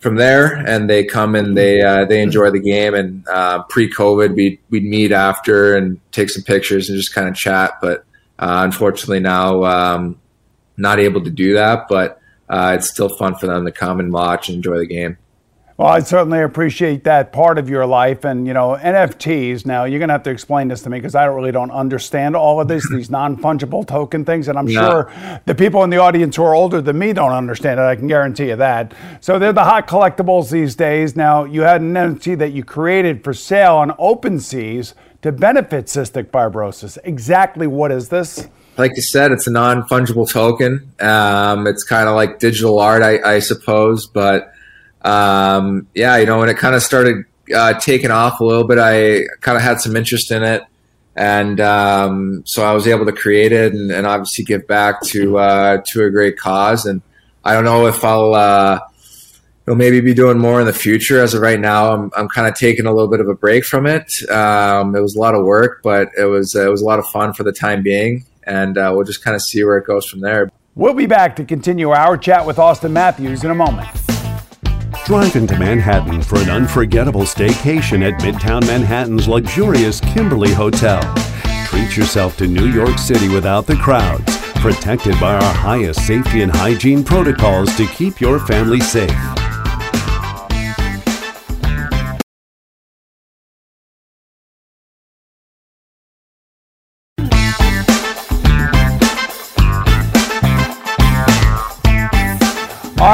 from 0.00 0.14
there 0.14 0.54
and 0.66 0.88
they 0.88 1.04
come 1.04 1.34
and 1.34 1.56
they 1.56 1.82
uh, 1.82 2.06
they 2.06 2.22
enjoy 2.22 2.50
the 2.50 2.60
game. 2.60 2.94
And 2.94 3.28
uh, 3.28 3.62
pre 3.64 3.92
COVID, 3.92 4.34
we 4.34 4.58
we'd 4.70 4.84
meet 4.84 5.12
after 5.12 5.76
and 5.76 6.00
take 6.10 6.30
some 6.30 6.42
pictures 6.42 6.88
and 6.88 6.96
just 6.96 7.14
kind 7.14 7.28
of 7.28 7.36
chat. 7.36 7.74
But 7.82 8.04
uh, 8.38 8.62
unfortunately 8.64 9.20
now, 9.20 9.64
um, 9.64 10.18
not 10.78 10.98
able 10.98 11.22
to 11.22 11.30
do 11.30 11.54
that. 11.54 11.86
But 11.88 12.20
uh, 12.48 12.76
it's 12.78 12.88
still 12.88 13.10
fun 13.10 13.34
for 13.34 13.46
them 13.46 13.66
to 13.66 13.72
come 13.72 14.00
and 14.00 14.10
watch 14.10 14.48
and 14.48 14.56
enjoy 14.56 14.78
the 14.78 14.86
game. 14.86 15.18
Well, 15.78 15.86
I 15.86 16.00
certainly 16.00 16.42
appreciate 16.42 17.04
that 17.04 17.32
part 17.32 17.56
of 17.56 17.70
your 17.70 17.86
life. 17.86 18.24
And, 18.24 18.48
you 18.48 18.52
know, 18.52 18.76
NFTs, 18.76 19.64
now 19.64 19.84
you're 19.84 20.00
going 20.00 20.08
to 20.08 20.14
have 20.14 20.24
to 20.24 20.30
explain 20.30 20.66
this 20.66 20.82
to 20.82 20.90
me 20.90 20.98
because 20.98 21.14
I 21.14 21.24
don't 21.24 21.36
really 21.36 21.52
don't 21.52 21.70
understand 21.70 22.34
all 22.34 22.60
of 22.60 22.66
this, 22.66 22.90
these 22.90 23.10
non 23.10 23.36
fungible 23.36 23.86
token 23.86 24.24
things. 24.24 24.48
And 24.48 24.58
I'm 24.58 24.66
no. 24.66 24.72
sure 24.72 25.40
the 25.46 25.54
people 25.54 25.84
in 25.84 25.90
the 25.90 25.98
audience 25.98 26.34
who 26.34 26.42
are 26.42 26.52
older 26.52 26.82
than 26.82 26.98
me 26.98 27.12
don't 27.12 27.30
understand 27.30 27.78
it. 27.78 27.84
I 27.84 27.94
can 27.94 28.08
guarantee 28.08 28.48
you 28.48 28.56
that. 28.56 28.92
So 29.20 29.38
they're 29.38 29.52
the 29.52 29.62
hot 29.62 29.86
collectibles 29.86 30.50
these 30.50 30.74
days. 30.74 31.14
Now, 31.14 31.44
you 31.44 31.60
had 31.60 31.80
an 31.80 31.94
NFT 31.94 32.36
that 32.38 32.50
you 32.50 32.64
created 32.64 33.22
for 33.22 33.32
sale 33.32 33.76
on 33.76 33.90
OpenSeas 33.92 34.94
to 35.22 35.30
benefit 35.30 35.84
cystic 35.84 36.32
fibrosis. 36.32 36.98
Exactly 37.04 37.68
what 37.68 37.92
is 37.92 38.08
this? 38.08 38.48
like 38.78 38.92
you 38.96 39.02
said, 39.02 39.30
it's 39.30 39.46
a 39.46 39.52
non 39.52 39.82
fungible 39.84 40.28
token. 40.28 40.92
Um, 40.98 41.68
it's 41.68 41.84
kind 41.84 42.08
of 42.08 42.16
like 42.16 42.40
digital 42.40 42.80
art, 42.80 43.02
I, 43.02 43.36
I 43.36 43.38
suppose, 43.38 44.08
but 44.08 44.52
um, 45.02 45.86
yeah, 45.94 46.16
you 46.16 46.26
know, 46.26 46.38
when 46.38 46.48
it 46.48 46.56
kind 46.56 46.74
of 46.74 46.82
started 46.82 47.24
uh, 47.54 47.74
taking 47.74 48.10
off 48.10 48.40
a 48.40 48.44
little 48.44 48.66
bit, 48.66 48.78
I 48.78 49.24
kind 49.40 49.56
of 49.56 49.62
had 49.62 49.80
some 49.80 49.96
interest 49.96 50.30
in 50.30 50.42
it. 50.42 50.62
And 51.16 51.60
um, 51.60 52.42
so 52.46 52.64
I 52.64 52.72
was 52.72 52.86
able 52.86 53.06
to 53.06 53.12
create 53.12 53.50
it 53.50 53.72
and, 53.72 53.90
and 53.90 54.06
obviously 54.06 54.44
give 54.44 54.68
back 54.68 55.02
to 55.06 55.38
uh, 55.38 55.82
to 55.86 56.04
a 56.04 56.10
great 56.10 56.38
cause. 56.38 56.86
And 56.86 57.02
I 57.44 57.54
don't 57.54 57.64
know 57.64 57.86
if 57.86 58.04
I'll 58.04 58.34
uh, 58.34 58.80
will 59.68 59.76
maybe 59.76 60.00
be 60.00 60.14
doing 60.14 60.38
more 60.38 60.60
in 60.60 60.66
the 60.66 60.72
future. 60.72 61.20
As 61.20 61.34
of 61.34 61.42
right 61.42 61.60
now, 61.60 61.92
I'm, 61.92 62.10
I'm 62.16 62.28
kind 62.28 62.48
of 62.48 62.54
taking 62.54 62.86
a 62.86 62.92
little 62.92 63.08
bit 63.08 63.20
of 63.20 63.28
a 63.28 63.34
break 63.34 63.64
from 63.64 63.86
it. 63.86 64.10
Um, 64.30 64.96
it 64.96 65.00
was 65.00 65.14
a 65.14 65.20
lot 65.20 65.34
of 65.34 65.44
work, 65.44 65.80
but 65.82 66.08
it 66.16 66.24
was 66.24 66.54
it 66.54 66.70
was 66.70 66.82
a 66.82 66.84
lot 66.84 66.98
of 66.98 67.06
fun 67.06 67.32
for 67.32 67.42
the 67.42 67.52
time 67.52 67.82
being, 67.82 68.24
and 68.44 68.78
uh, 68.78 68.92
we'll 68.94 69.04
just 69.04 69.22
kind 69.22 69.34
of 69.34 69.42
see 69.42 69.62
where 69.64 69.76
it 69.76 69.86
goes 69.86 70.06
from 70.06 70.20
there. 70.20 70.50
We'll 70.74 70.94
be 70.94 71.06
back 71.06 71.36
to 71.36 71.44
continue 71.44 71.90
our 71.90 72.16
chat 72.16 72.46
with 72.46 72.56
Auston 72.56 72.92
Matthews 72.92 73.44
in 73.44 73.50
a 73.50 73.54
moment. 73.54 73.88
Drive 75.08 75.36
into 75.36 75.58
Manhattan 75.58 76.20
for 76.20 76.36
an 76.36 76.50
unforgettable 76.50 77.22
staycation 77.22 78.06
at 78.06 78.20
Midtown 78.20 78.66
Manhattan's 78.66 79.26
luxurious 79.26 80.00
Kimberly 80.00 80.52
Hotel. 80.52 81.00
Treat 81.64 81.96
yourself 81.96 82.36
to 82.36 82.46
New 82.46 82.66
York 82.66 82.98
City 82.98 83.30
without 83.30 83.66
the 83.66 83.76
crowds, 83.76 84.36
protected 84.56 85.18
by 85.18 85.36
our 85.36 85.54
highest 85.54 86.06
safety 86.06 86.42
and 86.42 86.52
hygiene 86.54 87.02
protocols 87.02 87.74
to 87.78 87.86
keep 87.86 88.20
your 88.20 88.38
family 88.38 88.80
safe. 88.80 89.37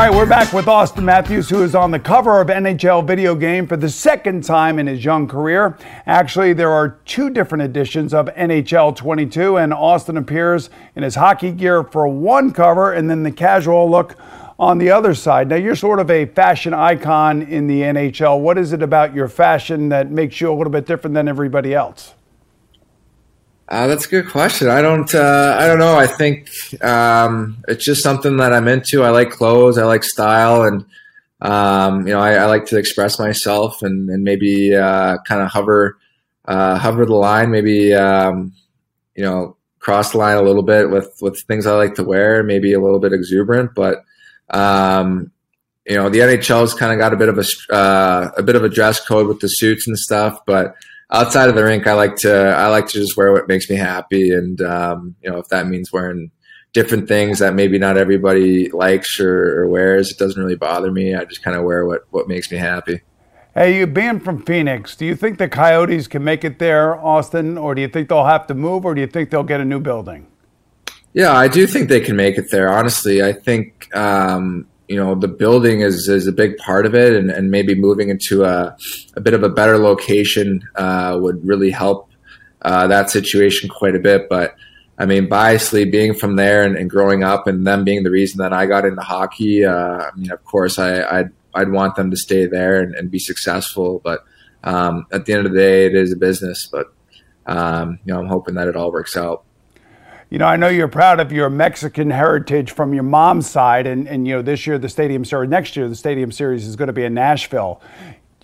Right, 0.05 0.13
we're 0.15 0.27
back 0.27 0.53
with 0.53 0.67
Auston 0.67 1.05
Matthews, 1.05 1.49
who 1.49 1.63
is 1.63 1.75
on 1.75 1.91
the 1.91 1.99
cover 1.99 2.39
of 2.39 2.49
NHL 2.49 3.07
Video 3.07 3.35
Game 3.35 3.67
for 3.67 3.79
the 3.79 3.89
second 3.89 4.45
time 4.45 4.79
in 4.79 4.87
his 4.87 5.03
young 5.03 5.27
career. 5.27 5.79
Actually, 6.05 6.53
there 6.53 6.71
are 6.71 6.99
two 7.07 7.31
different 7.31 7.65
editions 7.65 8.13
of 8.13 8.27
NHL 8.27 8.95
22, 8.95 9.57
and 9.57 9.73
Auston 9.73 10.19
appears 10.19 10.69
in 10.95 11.03
his 11.03 11.15
hockey 11.15 11.53
gear 11.53 11.85
for 11.85 12.07
one 12.07 12.53
cover 12.53 12.93
and 12.93 13.09
then 13.09 13.23
the 13.23 13.33
casual 13.33 13.91
look 13.91 14.15
on 14.59 14.77
the 14.77 14.91
other 14.91 15.15
side. 15.15 15.49
Now, 15.49 15.57
you're 15.57 15.75
sort 15.75 15.99
of 15.99 16.11
a 16.11 16.27
fashion 16.27 16.75
icon 16.75 17.41
in 17.41 17.67
the 17.67 17.81
NHL. 17.81 18.41
What 18.41 18.59
is 18.59 18.75
it 18.75 18.83
about 18.83 19.15
your 19.15 19.29
fashion 19.29 19.89
that 19.89 20.11
makes 20.11 20.39
you 20.39 20.53
a 20.53 20.55
little 20.55 20.71
bit 20.71 20.85
different 20.85 21.15
than 21.15 21.29
everybody 21.29 21.73
else? 21.73 22.13
Uh, 23.75 23.89
that's 23.89 24.07
a 24.07 24.09
good 24.09 24.29
question. 24.29 24.69
I 24.69 24.81
don't. 24.81 25.13
Uh, 25.13 25.57
I 25.59 25.67
don't 25.67 25.81
know. 25.81 25.99
I 25.99 26.07
think 26.07 26.49
um, 26.81 27.57
it's 27.67 27.85
just 27.85 28.05
something 28.05 28.37
that 28.37 28.53
I'm 28.53 28.69
into. 28.69 29.03
I 29.03 29.11
like 29.11 29.31
clothes. 29.31 29.79
I 29.79 29.85
like 29.85 30.05
style, 30.05 30.63
and 30.63 30.85
um, 31.41 32.07
you 32.07 32.13
know, 32.13 32.21
I, 32.21 32.35
I, 32.35 32.45
like 32.45 32.67
to 32.67 32.79
express 32.79 33.19
myself 33.19 33.83
and, 33.83 34.09
and 34.11 34.23
maybe 34.23 34.77
uh, 34.77 35.19
kind 35.27 35.43
of 35.43 35.49
hover 35.51 35.99
uh, 36.45 36.79
hover 36.79 37.05
the 37.05 37.17
line. 37.17 37.51
Maybe 37.51 37.93
um, 37.93 38.53
you 39.17 39.25
know, 39.25 39.57
cross 39.81 40.13
the 40.13 40.19
line 40.19 40.37
a 40.37 40.43
little 40.43 40.63
bit 40.63 40.89
with 40.89 41.13
with 41.21 41.43
things 41.49 41.67
I 41.67 41.73
like 41.73 41.97
to 41.97 42.05
wear. 42.05 42.45
Maybe 42.45 42.75
a 42.75 42.81
little 42.81 43.01
bit 43.01 43.13
exuberant, 43.13 43.73
but 43.75 44.05
um, 44.51 45.33
you 45.85 45.97
know, 45.97 46.09
the 46.09 46.21
NHL's 46.21 46.75
kind 46.75 46.93
of 46.93 47.01
got 47.01 47.13
a 47.13 47.17
bit 47.17 47.29
of 47.29 47.41
a 47.41 47.75
uh, 47.75 48.31
a 48.37 48.43
bit 48.45 48.55
of 48.55 48.63
a 48.63 48.69
dress 48.69 49.05
code 49.05 49.27
with 49.27 49.41
the 49.41 49.49
suits 49.49 49.89
and 49.89 49.99
stuff, 49.99 50.39
but 50.47 50.77
outside 51.11 51.49
of 51.49 51.55
the 51.55 51.65
rink, 51.65 51.87
I 51.87 51.95
like 51.95 52.17
to 52.17 52.33
I 52.33 52.69
like 52.69 52.87
to 52.89 52.99
just 52.99 53.17
wear 53.17 53.33
what 53.33 53.49
makes 53.49 53.69
me 53.69 53.77
happy, 53.77 54.31
and 54.31 54.61
um, 54.63 55.15
you 55.23 55.31
know 55.31 55.39
if 55.39 55.49
that 55.49 55.67
means 55.67 55.93
wearing 55.93 56.31
different 56.73 57.07
things 57.07 57.39
that 57.39 57.55
maybe 57.55 57.79
not 57.79 57.97
everybody 57.97 58.69
likes 58.71 59.21
or, 59.21 59.61
or 59.61 59.69
wears, 59.69 60.11
it 60.11 60.19
doesn't 60.19 60.43
really 60.43 60.57
bother 60.57 60.91
me. 60.91 61.15
I 61.15 61.25
just 61.25 61.43
kind 61.43 61.57
of 61.57 61.65
wear 61.65 61.87
what 61.87 62.03
what 62.11 62.29
makes 62.29 62.51
me 62.51 62.59
happy. 62.59 63.03
Hey, 63.55 63.79
you 63.79 63.87
being 63.87 64.19
from 64.19 64.43
Phoenix, 64.43 64.97
do 64.97 65.07
you 65.07 65.15
think 65.15 65.39
the 65.39 65.49
Coyotes 65.49 66.09
can 66.09 66.25
make 66.25 66.45
it 66.45 66.59
there, 66.59 66.97
Auston, 66.97 67.61
or 67.61 67.77
do 67.77 67.83
you 67.83 67.89
think 67.89 68.09
they'll 68.09 68.25
have 68.25 68.49
to 68.49 68.55
move, 68.55 68.85
or 68.85 68.95
do 68.95 69.01
you 69.01 69.07
think 69.07 69.31
they'll 69.31 69.45
get 69.45 69.61
a 69.61 69.65
new 69.65 69.79
building? 69.79 70.27
Yeah, 71.13 71.33
I 71.33 71.47
do 71.47 71.65
think 71.69 71.89
they 71.89 72.01
can 72.01 72.17
make 72.17 72.37
it 72.37 72.51
there. 72.51 72.73
Honestly, 72.73 73.23
I 73.23 73.33
think 73.33 73.95
um, 73.95 74.67
you 74.95 75.03
know 75.03 75.17
the 75.17 75.27
building 75.27 75.81
is 75.81 76.09
is 76.09 76.29
a 76.29 76.33
big 76.33 76.57
part 76.59 76.87
of 76.87 76.95
it, 76.95 77.15
and, 77.15 77.29
and 77.29 77.51
maybe 77.51 77.75
moving 77.75 78.11
into 78.11 78.45
a, 78.45 78.77
a 79.17 79.21
bit 79.21 79.35
of 79.35 79.43
a 79.43 79.49
better 79.49 79.77
location 79.77 80.63
uh, 80.77 81.19
would 81.21 81.45
really 81.45 81.73
help 81.73 82.11
uh, 82.63 82.87
that 82.87 83.11
situation 83.11 83.69
quite 83.69 83.97
a 83.97 83.99
bit. 83.99 84.29
But 84.29 84.55
I 84.97 85.07
mean, 85.07 85.29
biasly 85.29 85.91
being 85.91 86.15
from 86.15 86.37
there 86.37 86.63
and, 86.63 86.77
and, 86.77 86.89
growing 86.89 87.25
up, 87.25 87.49
and 87.49 87.67
them 87.67 87.83
being 87.83 88.05
the 88.05 88.13
reason 88.13 88.39
that 88.39 88.53
I 88.53 88.67
got 88.67 88.85
into 88.85 89.03
hockey. 89.03 89.65
Uh, 89.65 90.05
I 90.05 90.11
mean, 90.15 90.31
of 90.31 90.45
course, 90.45 90.79
I, 90.79 91.03
I'd 91.03 91.31
I'd 91.57 91.73
want 91.73 91.97
them 91.97 92.13
to 92.13 92.17
stay 92.17 92.47
there 92.47 92.81
and, 92.81 92.95
and 92.95 93.11
be 93.11 93.19
successful. 93.19 94.01
But 94.05 94.21
um, 94.63 95.07
at 95.11 95.27
the 95.27 95.33
end 95.33 95.45
of 95.45 95.53
the 95.53 95.59
day, 95.59 95.87
it 95.87 95.97
is 95.97 96.13
a 96.13 96.17
business. 96.17 96.69
But 96.71 96.95
um, 97.47 97.99
you 98.05 98.15
know, 98.15 98.21
I'm 98.21 98.29
hoping 98.29 98.55
that 98.55 98.69
it 98.69 98.77
all 98.77 98.93
works 98.93 99.17
out. 99.17 99.43
You 100.35 100.39
know, 100.39 100.47
I 100.47 100.57
know 100.57 100.67
you're 100.67 100.89
proud 100.89 101.21
of 101.21 101.31
your 101.31 101.49
Mexican 101.49 102.11
heritage 102.11 102.73
from 102.73 102.93
your 102.93 103.05
mom's 103.05 103.49
side, 103.49 103.87
and, 103.87 104.09
and 104.09 104.27
you 104.27 104.35
know, 104.35 104.43
this 104.43 104.67
year 104.67 104.79
the 104.79 104.89
Stadium 104.89 105.25
Series, 105.25 105.49
next 105.49 105.77
year 105.77 105.89
the 105.89 105.95
Stadium 105.95 106.33
Series 106.33 106.67
is 106.67 106.75
going 106.75 106.89
to 106.89 106.93
be 106.93 107.05
in 107.05 107.15
Nashville. 107.15 107.81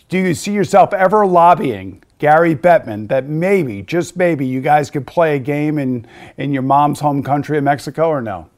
Do 0.08 0.16
you 0.16 0.32
see 0.34 0.52
yourself 0.52 0.92
ever 0.94 1.26
lobbying 1.26 2.04
Gary 2.18 2.54
Bettman 2.54 3.08
that 3.08 3.26
maybe, 3.26 3.82
just 3.82 4.16
maybe, 4.16 4.46
you 4.46 4.60
guys 4.60 4.88
could 4.88 5.04
play 5.04 5.34
a 5.34 5.40
game 5.40 5.80
in, 5.80 6.06
in 6.36 6.52
your 6.52 6.62
mom's 6.62 7.00
home 7.00 7.24
country 7.24 7.58
of 7.58 7.64
Mexico 7.64 8.06
or 8.06 8.22
no? 8.22 8.48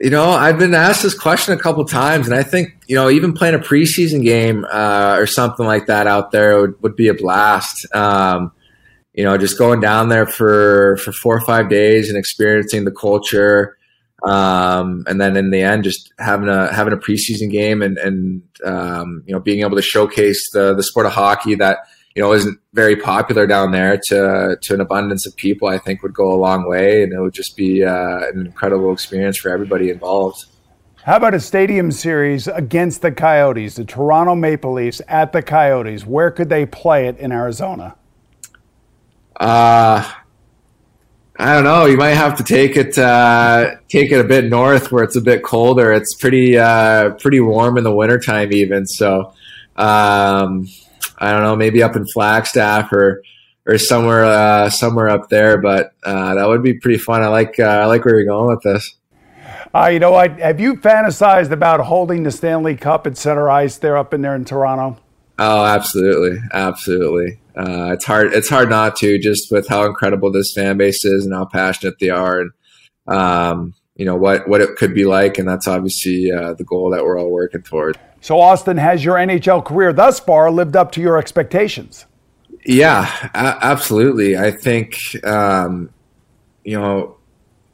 You 0.00 0.10
know, 0.10 0.30
I've 0.30 0.58
been 0.58 0.74
asked 0.74 1.04
this 1.04 1.16
question 1.16 1.54
a 1.54 1.62
couple 1.62 1.84
times, 1.84 2.26
and 2.26 2.34
I 2.34 2.42
think 2.42 2.76
you 2.88 2.96
know, 2.96 3.08
even 3.08 3.32
playing 3.32 3.54
a 3.54 3.60
preseason 3.60 4.24
game 4.24 4.66
uh, 4.72 5.14
or 5.16 5.28
something 5.28 5.66
like 5.66 5.86
that 5.86 6.08
out 6.08 6.32
there 6.32 6.62
would, 6.62 6.82
would 6.82 6.96
be 6.96 7.06
a 7.06 7.14
blast. 7.14 7.86
Um, 7.94 8.50
you 9.16 9.24
know, 9.24 9.38
just 9.38 9.58
going 9.58 9.80
down 9.80 10.10
there 10.10 10.26
for 10.26 10.98
for 10.98 11.10
four 11.10 11.34
or 11.34 11.40
five 11.40 11.70
days 11.70 12.10
and 12.10 12.18
experiencing 12.18 12.84
the 12.84 12.92
culture, 12.92 13.78
um, 14.22 15.04
and 15.08 15.18
then 15.18 15.36
in 15.36 15.50
the 15.50 15.62
end, 15.62 15.84
just 15.84 16.12
having 16.18 16.48
a 16.48 16.72
having 16.72 16.92
a 16.92 16.98
preseason 16.98 17.50
game 17.50 17.80
and 17.80 17.96
and 17.96 18.42
um, 18.64 19.24
you 19.26 19.32
know 19.32 19.40
being 19.40 19.60
able 19.60 19.76
to 19.76 19.82
showcase 19.82 20.50
the 20.52 20.74
the 20.74 20.82
sport 20.82 21.06
of 21.06 21.12
hockey 21.12 21.54
that 21.54 21.78
you 22.14 22.22
know 22.22 22.34
isn't 22.34 22.58
very 22.74 22.94
popular 22.94 23.46
down 23.46 23.72
there 23.72 23.98
to 24.08 24.58
to 24.60 24.74
an 24.74 24.82
abundance 24.82 25.26
of 25.26 25.34
people, 25.36 25.66
I 25.66 25.78
think 25.78 26.02
would 26.02 26.14
go 26.14 26.30
a 26.30 26.36
long 26.36 26.68
way, 26.68 27.02
and 27.02 27.14
it 27.14 27.20
would 27.20 27.34
just 27.34 27.56
be 27.56 27.82
uh, 27.82 28.18
an 28.28 28.44
incredible 28.44 28.92
experience 28.92 29.38
for 29.38 29.50
everybody 29.50 29.88
involved. 29.88 30.44
How 31.04 31.16
about 31.16 31.32
a 31.32 31.40
stadium 31.40 31.90
series 31.90 32.48
against 32.48 33.00
the 33.00 33.12
Coyotes, 33.12 33.76
the 33.76 33.84
Toronto 33.84 34.34
Maple 34.34 34.72
Leafs 34.72 35.00
at 35.08 35.32
the 35.32 35.40
Coyotes? 35.40 36.04
Where 36.04 36.30
could 36.30 36.50
they 36.50 36.66
play 36.66 37.06
it 37.06 37.16
in 37.18 37.32
Arizona? 37.32 37.96
Uh, 39.38 40.12
I 41.38 41.54
don't 41.54 41.64
know. 41.64 41.84
You 41.84 41.98
might 41.98 42.14
have 42.14 42.36
to 42.38 42.44
take 42.44 42.76
it 42.76 42.96
uh, 42.96 43.76
take 43.88 44.10
it 44.10 44.18
a 44.18 44.24
bit 44.24 44.46
north 44.46 44.90
where 44.90 45.04
it's 45.04 45.16
a 45.16 45.20
bit 45.20 45.42
colder. 45.42 45.92
It's 45.92 46.14
pretty 46.14 46.56
uh, 46.56 47.10
pretty 47.14 47.40
warm 47.40 47.76
in 47.76 47.84
the 47.84 47.94
wintertime 47.94 48.52
even. 48.52 48.86
So 48.86 49.34
um, 49.76 50.66
I 51.18 51.32
don't 51.32 51.42
know. 51.42 51.54
Maybe 51.54 51.82
up 51.82 51.94
in 51.94 52.06
Flagstaff 52.06 52.90
or 52.90 53.22
or 53.66 53.76
somewhere 53.76 54.24
uh, 54.24 54.70
somewhere 54.70 55.10
up 55.10 55.28
there. 55.28 55.60
But 55.60 55.92
uh, 56.04 56.36
that 56.36 56.48
would 56.48 56.62
be 56.62 56.74
pretty 56.74 56.98
fun. 56.98 57.22
I 57.22 57.28
like 57.28 57.60
uh, 57.60 57.64
I 57.64 57.84
like 57.84 58.04
where 58.06 58.16
you're 58.16 58.24
going 58.24 58.48
with 58.48 58.62
this. 58.62 58.96
Uh, 59.74 59.88
you 59.88 59.98
know, 59.98 60.14
I, 60.14 60.28
have 60.28 60.58
you 60.58 60.76
fantasized 60.76 61.50
about 61.50 61.80
holding 61.80 62.22
the 62.22 62.30
Stanley 62.30 62.76
Cup 62.76 63.06
at 63.06 63.18
center 63.18 63.50
ice 63.50 63.76
there 63.76 63.98
up 63.98 64.14
in 64.14 64.22
there 64.22 64.34
in 64.34 64.46
Toronto? 64.46 64.98
Oh, 65.38 65.64
absolutely, 65.66 66.40
absolutely. 66.54 67.40
Uh, 67.56 67.92
it's 67.92 68.04
hard. 68.04 68.34
It's 68.34 68.48
hard 68.48 68.68
not 68.68 68.96
to, 68.96 69.18
just 69.18 69.50
with 69.50 69.66
how 69.66 69.86
incredible 69.86 70.30
this 70.30 70.52
fan 70.52 70.76
base 70.76 71.04
is 71.04 71.24
and 71.24 71.34
how 71.34 71.46
passionate 71.46 71.98
they 71.98 72.10
are, 72.10 72.40
and 72.40 72.50
um, 73.06 73.74
you 73.94 74.04
know 74.04 74.16
what 74.16 74.46
what 74.46 74.60
it 74.60 74.76
could 74.76 74.94
be 74.94 75.06
like. 75.06 75.38
And 75.38 75.48
that's 75.48 75.66
obviously 75.66 76.30
uh, 76.30 76.52
the 76.52 76.64
goal 76.64 76.90
that 76.90 77.04
we're 77.04 77.18
all 77.18 77.30
working 77.30 77.62
toward. 77.62 77.98
So, 78.20 78.36
Auston, 78.36 78.78
has 78.78 79.04
your 79.04 79.14
NHL 79.14 79.64
career 79.64 79.92
thus 79.92 80.20
far 80.20 80.50
lived 80.50 80.76
up 80.76 80.92
to 80.92 81.00
your 81.00 81.16
expectations? 81.16 82.04
Yeah, 82.66 83.10
a- 83.34 83.64
absolutely. 83.64 84.36
I 84.36 84.50
think 84.50 84.98
um, 85.24 85.90
you 86.62 86.78
know 86.78 87.16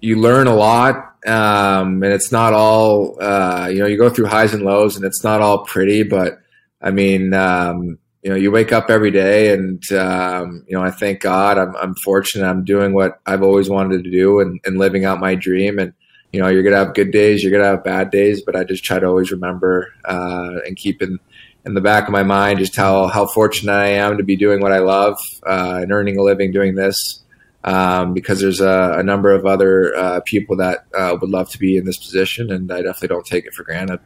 you 0.00 0.20
learn 0.20 0.46
a 0.46 0.54
lot, 0.54 1.16
um, 1.26 2.02
and 2.04 2.12
it's 2.12 2.30
not 2.30 2.52
all 2.52 3.20
uh, 3.20 3.66
you 3.68 3.80
know. 3.80 3.86
You 3.86 3.98
go 3.98 4.10
through 4.10 4.26
highs 4.26 4.54
and 4.54 4.62
lows, 4.62 4.94
and 4.94 5.04
it's 5.04 5.24
not 5.24 5.40
all 5.40 5.64
pretty, 5.64 6.04
but 6.04 6.38
I 6.80 6.92
mean, 6.92 7.34
um, 7.34 7.98
you 8.22 8.30
know, 8.30 8.36
you 8.36 8.52
wake 8.52 8.72
up 8.72 8.88
every 8.88 9.10
day 9.10 9.52
and, 9.52 9.90
um, 9.92 10.64
you 10.68 10.76
know, 10.76 10.82
I 10.82 10.92
thank 10.92 11.20
God 11.20 11.58
I'm, 11.58 11.74
I'm 11.76 11.94
fortunate. 11.96 12.48
I'm 12.48 12.64
doing 12.64 12.94
what 12.94 13.20
I've 13.26 13.42
always 13.42 13.68
wanted 13.68 14.04
to 14.04 14.10
do 14.10 14.38
and, 14.38 14.60
and 14.64 14.78
living 14.78 15.04
out 15.04 15.18
my 15.18 15.34
dream. 15.34 15.80
And, 15.80 15.92
you 16.32 16.40
know, 16.40 16.46
you're 16.46 16.62
going 16.62 16.72
to 16.72 16.78
have 16.78 16.94
good 16.94 17.10
days, 17.10 17.42
you're 17.42 17.50
going 17.50 17.64
to 17.64 17.70
have 17.70 17.84
bad 17.84 18.10
days, 18.10 18.40
but 18.40 18.54
I 18.54 18.62
just 18.62 18.84
try 18.84 19.00
to 19.00 19.06
always 19.06 19.32
remember, 19.32 19.92
uh, 20.04 20.60
and 20.64 20.76
keep 20.76 21.02
in, 21.02 21.18
in 21.66 21.74
the 21.74 21.80
back 21.80 22.04
of 22.04 22.12
my 22.12 22.22
mind 22.22 22.60
just 22.60 22.76
how, 22.76 23.08
how 23.08 23.26
fortunate 23.26 23.72
I 23.72 23.88
am 23.88 24.16
to 24.18 24.24
be 24.24 24.36
doing 24.36 24.60
what 24.60 24.72
I 24.72 24.78
love, 24.78 25.18
uh, 25.44 25.80
and 25.82 25.92
earning 25.92 26.16
a 26.16 26.22
living 26.22 26.52
doing 26.52 26.76
this. 26.76 27.18
Um, 27.64 28.12
because 28.12 28.40
there's 28.40 28.60
a, 28.60 28.96
a, 28.98 29.04
number 29.04 29.30
of 29.30 29.46
other 29.46 29.94
uh, 29.94 30.20
people 30.24 30.56
that 30.56 30.84
uh, 30.98 31.16
would 31.20 31.30
love 31.30 31.48
to 31.50 31.58
be 31.60 31.76
in 31.76 31.84
this 31.84 31.96
position, 31.96 32.50
and 32.50 32.72
I 32.72 32.82
definitely 32.82 33.06
don't 33.08 33.24
take 33.24 33.46
it 33.46 33.54
for 33.54 33.62
granted. 33.62 34.00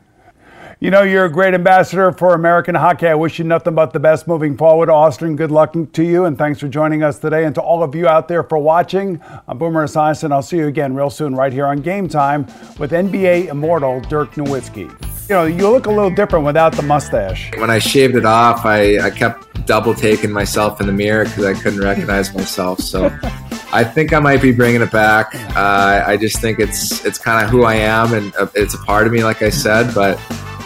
You 0.79 0.91
know, 0.91 1.05
you're 1.05 1.25
a 1.25 1.33
great 1.33 1.55
ambassador 1.55 2.12
for 2.12 2.35
American 2.35 2.75
hockey. 2.75 3.07
I 3.07 3.15
wish 3.15 3.39
you 3.39 3.47
nothing 3.47 3.75
but 3.75 3.95
the 3.95 3.99
best 3.99 4.29
moving 4.29 4.59
forward. 4.59 4.91
Auston, 4.91 5.35
good 5.35 5.51
luck 5.51 5.75
to 5.95 6.03
you, 6.03 6.27
and 6.27 6.37
thanks 6.37 6.61
for 6.61 6.69
joining 6.69 7.03
us 7.03 7.19
today. 7.19 7.47
And 7.47 7.55
to 7.55 7.62
all 7.62 7.83
of 7.83 7.95
you 7.95 8.07
out 8.07 8.29
there 8.29 8.43
for 8.43 8.59
watching, 8.59 9.19
I'm 9.49 9.57
Boomer 9.57 9.87
Esiason. 9.87 10.33
I'll 10.33 10.43
see 10.43 10.59
you 10.59 10.67
again 10.67 10.95
real 10.95 11.09
soon 11.09 11.35
right 11.35 11.51
here 11.51 11.65
on 11.65 11.79
Game 11.79 12.09
Time 12.09 12.45
with 12.79 12.91
NBA 12.91 13.47
immortal 13.47 14.03
Dirk 14.03 14.33
Nowitzki. 14.33 14.91
You 15.31 15.35
know, 15.35 15.45
you 15.47 15.71
look 15.71 15.87
a 15.87 15.91
little 15.91 16.11
different 16.11 16.45
without 16.45 16.75
the 16.75 16.83
mustache. 16.83 17.51
When 17.57 17.71
I 17.71 17.79
shaved 17.79 18.15
it 18.15 18.27
off, 18.27 18.67
I, 18.67 18.99
I 18.99 19.09
kept 19.09 19.65
double 19.65 19.95
taking 19.95 20.31
myself 20.31 20.79
in 20.83 20.89
the 20.89 20.93
mirror 20.93 21.25
because 21.25 21.47
I 21.47 21.55
couldn't 21.55 21.81
recognize 21.81 22.35
myself. 22.35 22.81
So 22.81 23.07
I 23.73 23.83
think 23.83 24.12
I 24.12 24.21
might 24.21 24.43
be 24.43 24.53
bringing 24.53 24.83
it 24.83 24.93
back. 24.93 25.35
Uh, 25.57 26.05
I 26.07 26.19
just 26.19 26.39
think 26.43 26.59
it's 26.59 27.03
it's 27.07 27.19
kind 27.19 27.43
of 27.43 27.51
who 27.51 27.65
I 27.65 27.77
am, 27.77 28.12
and 28.12 28.37
uh, 28.37 28.47
it's 28.55 28.75
a 28.75 28.79
part 28.79 29.07
of 29.07 29.15
me, 29.15 29.25
like 29.25 29.41
I 29.41 29.49
said, 29.49 29.95
but 29.95 30.21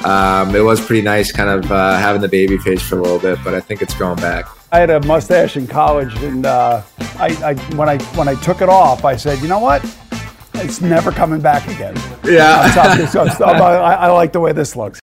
um, 0.05 0.55
it 0.55 0.61
was 0.61 0.85
pretty 0.85 1.03
nice 1.03 1.33
kind 1.33 1.51
of 1.51 1.71
uh, 1.71 1.97
having 1.99 2.21
the 2.23 2.29
baby 2.29 2.59
face 2.59 2.83
for 2.83 2.99
a 2.99 3.03
little 3.03 3.19
bit, 3.19 3.39
but 3.45 3.55
I 3.55 3.61
think 3.61 3.83
it's 3.83 3.95
going 3.95 4.17
back. 4.17 4.47
I 4.73 4.79
had 4.79 4.91
a 4.91 5.01
mustache 5.07 5.57
in 5.57 5.67
college, 5.67 6.15
and 6.23 6.47
uh, 6.47 6.83
I, 7.19 7.29
I, 7.45 7.55
when 7.75 7.89
I 7.89 7.99
when 8.15 8.29
I 8.29 8.35
took 8.37 8.63
it 8.63 8.69
off, 8.69 9.05
I 9.05 9.17
said, 9.17 9.41
you 9.41 9.49
know 9.49 9.59
what? 9.59 9.85
It's 10.55 10.81
never 10.81 11.11
coming 11.11 11.41
back 11.41 11.67
again. 11.69 11.97
Yeah. 12.25 12.71
I, 13.75 13.95
I 13.95 14.11
like 14.11 14.33
the 14.33 14.41
way 14.41 14.53
this 14.53 14.77
looks. 14.77 15.01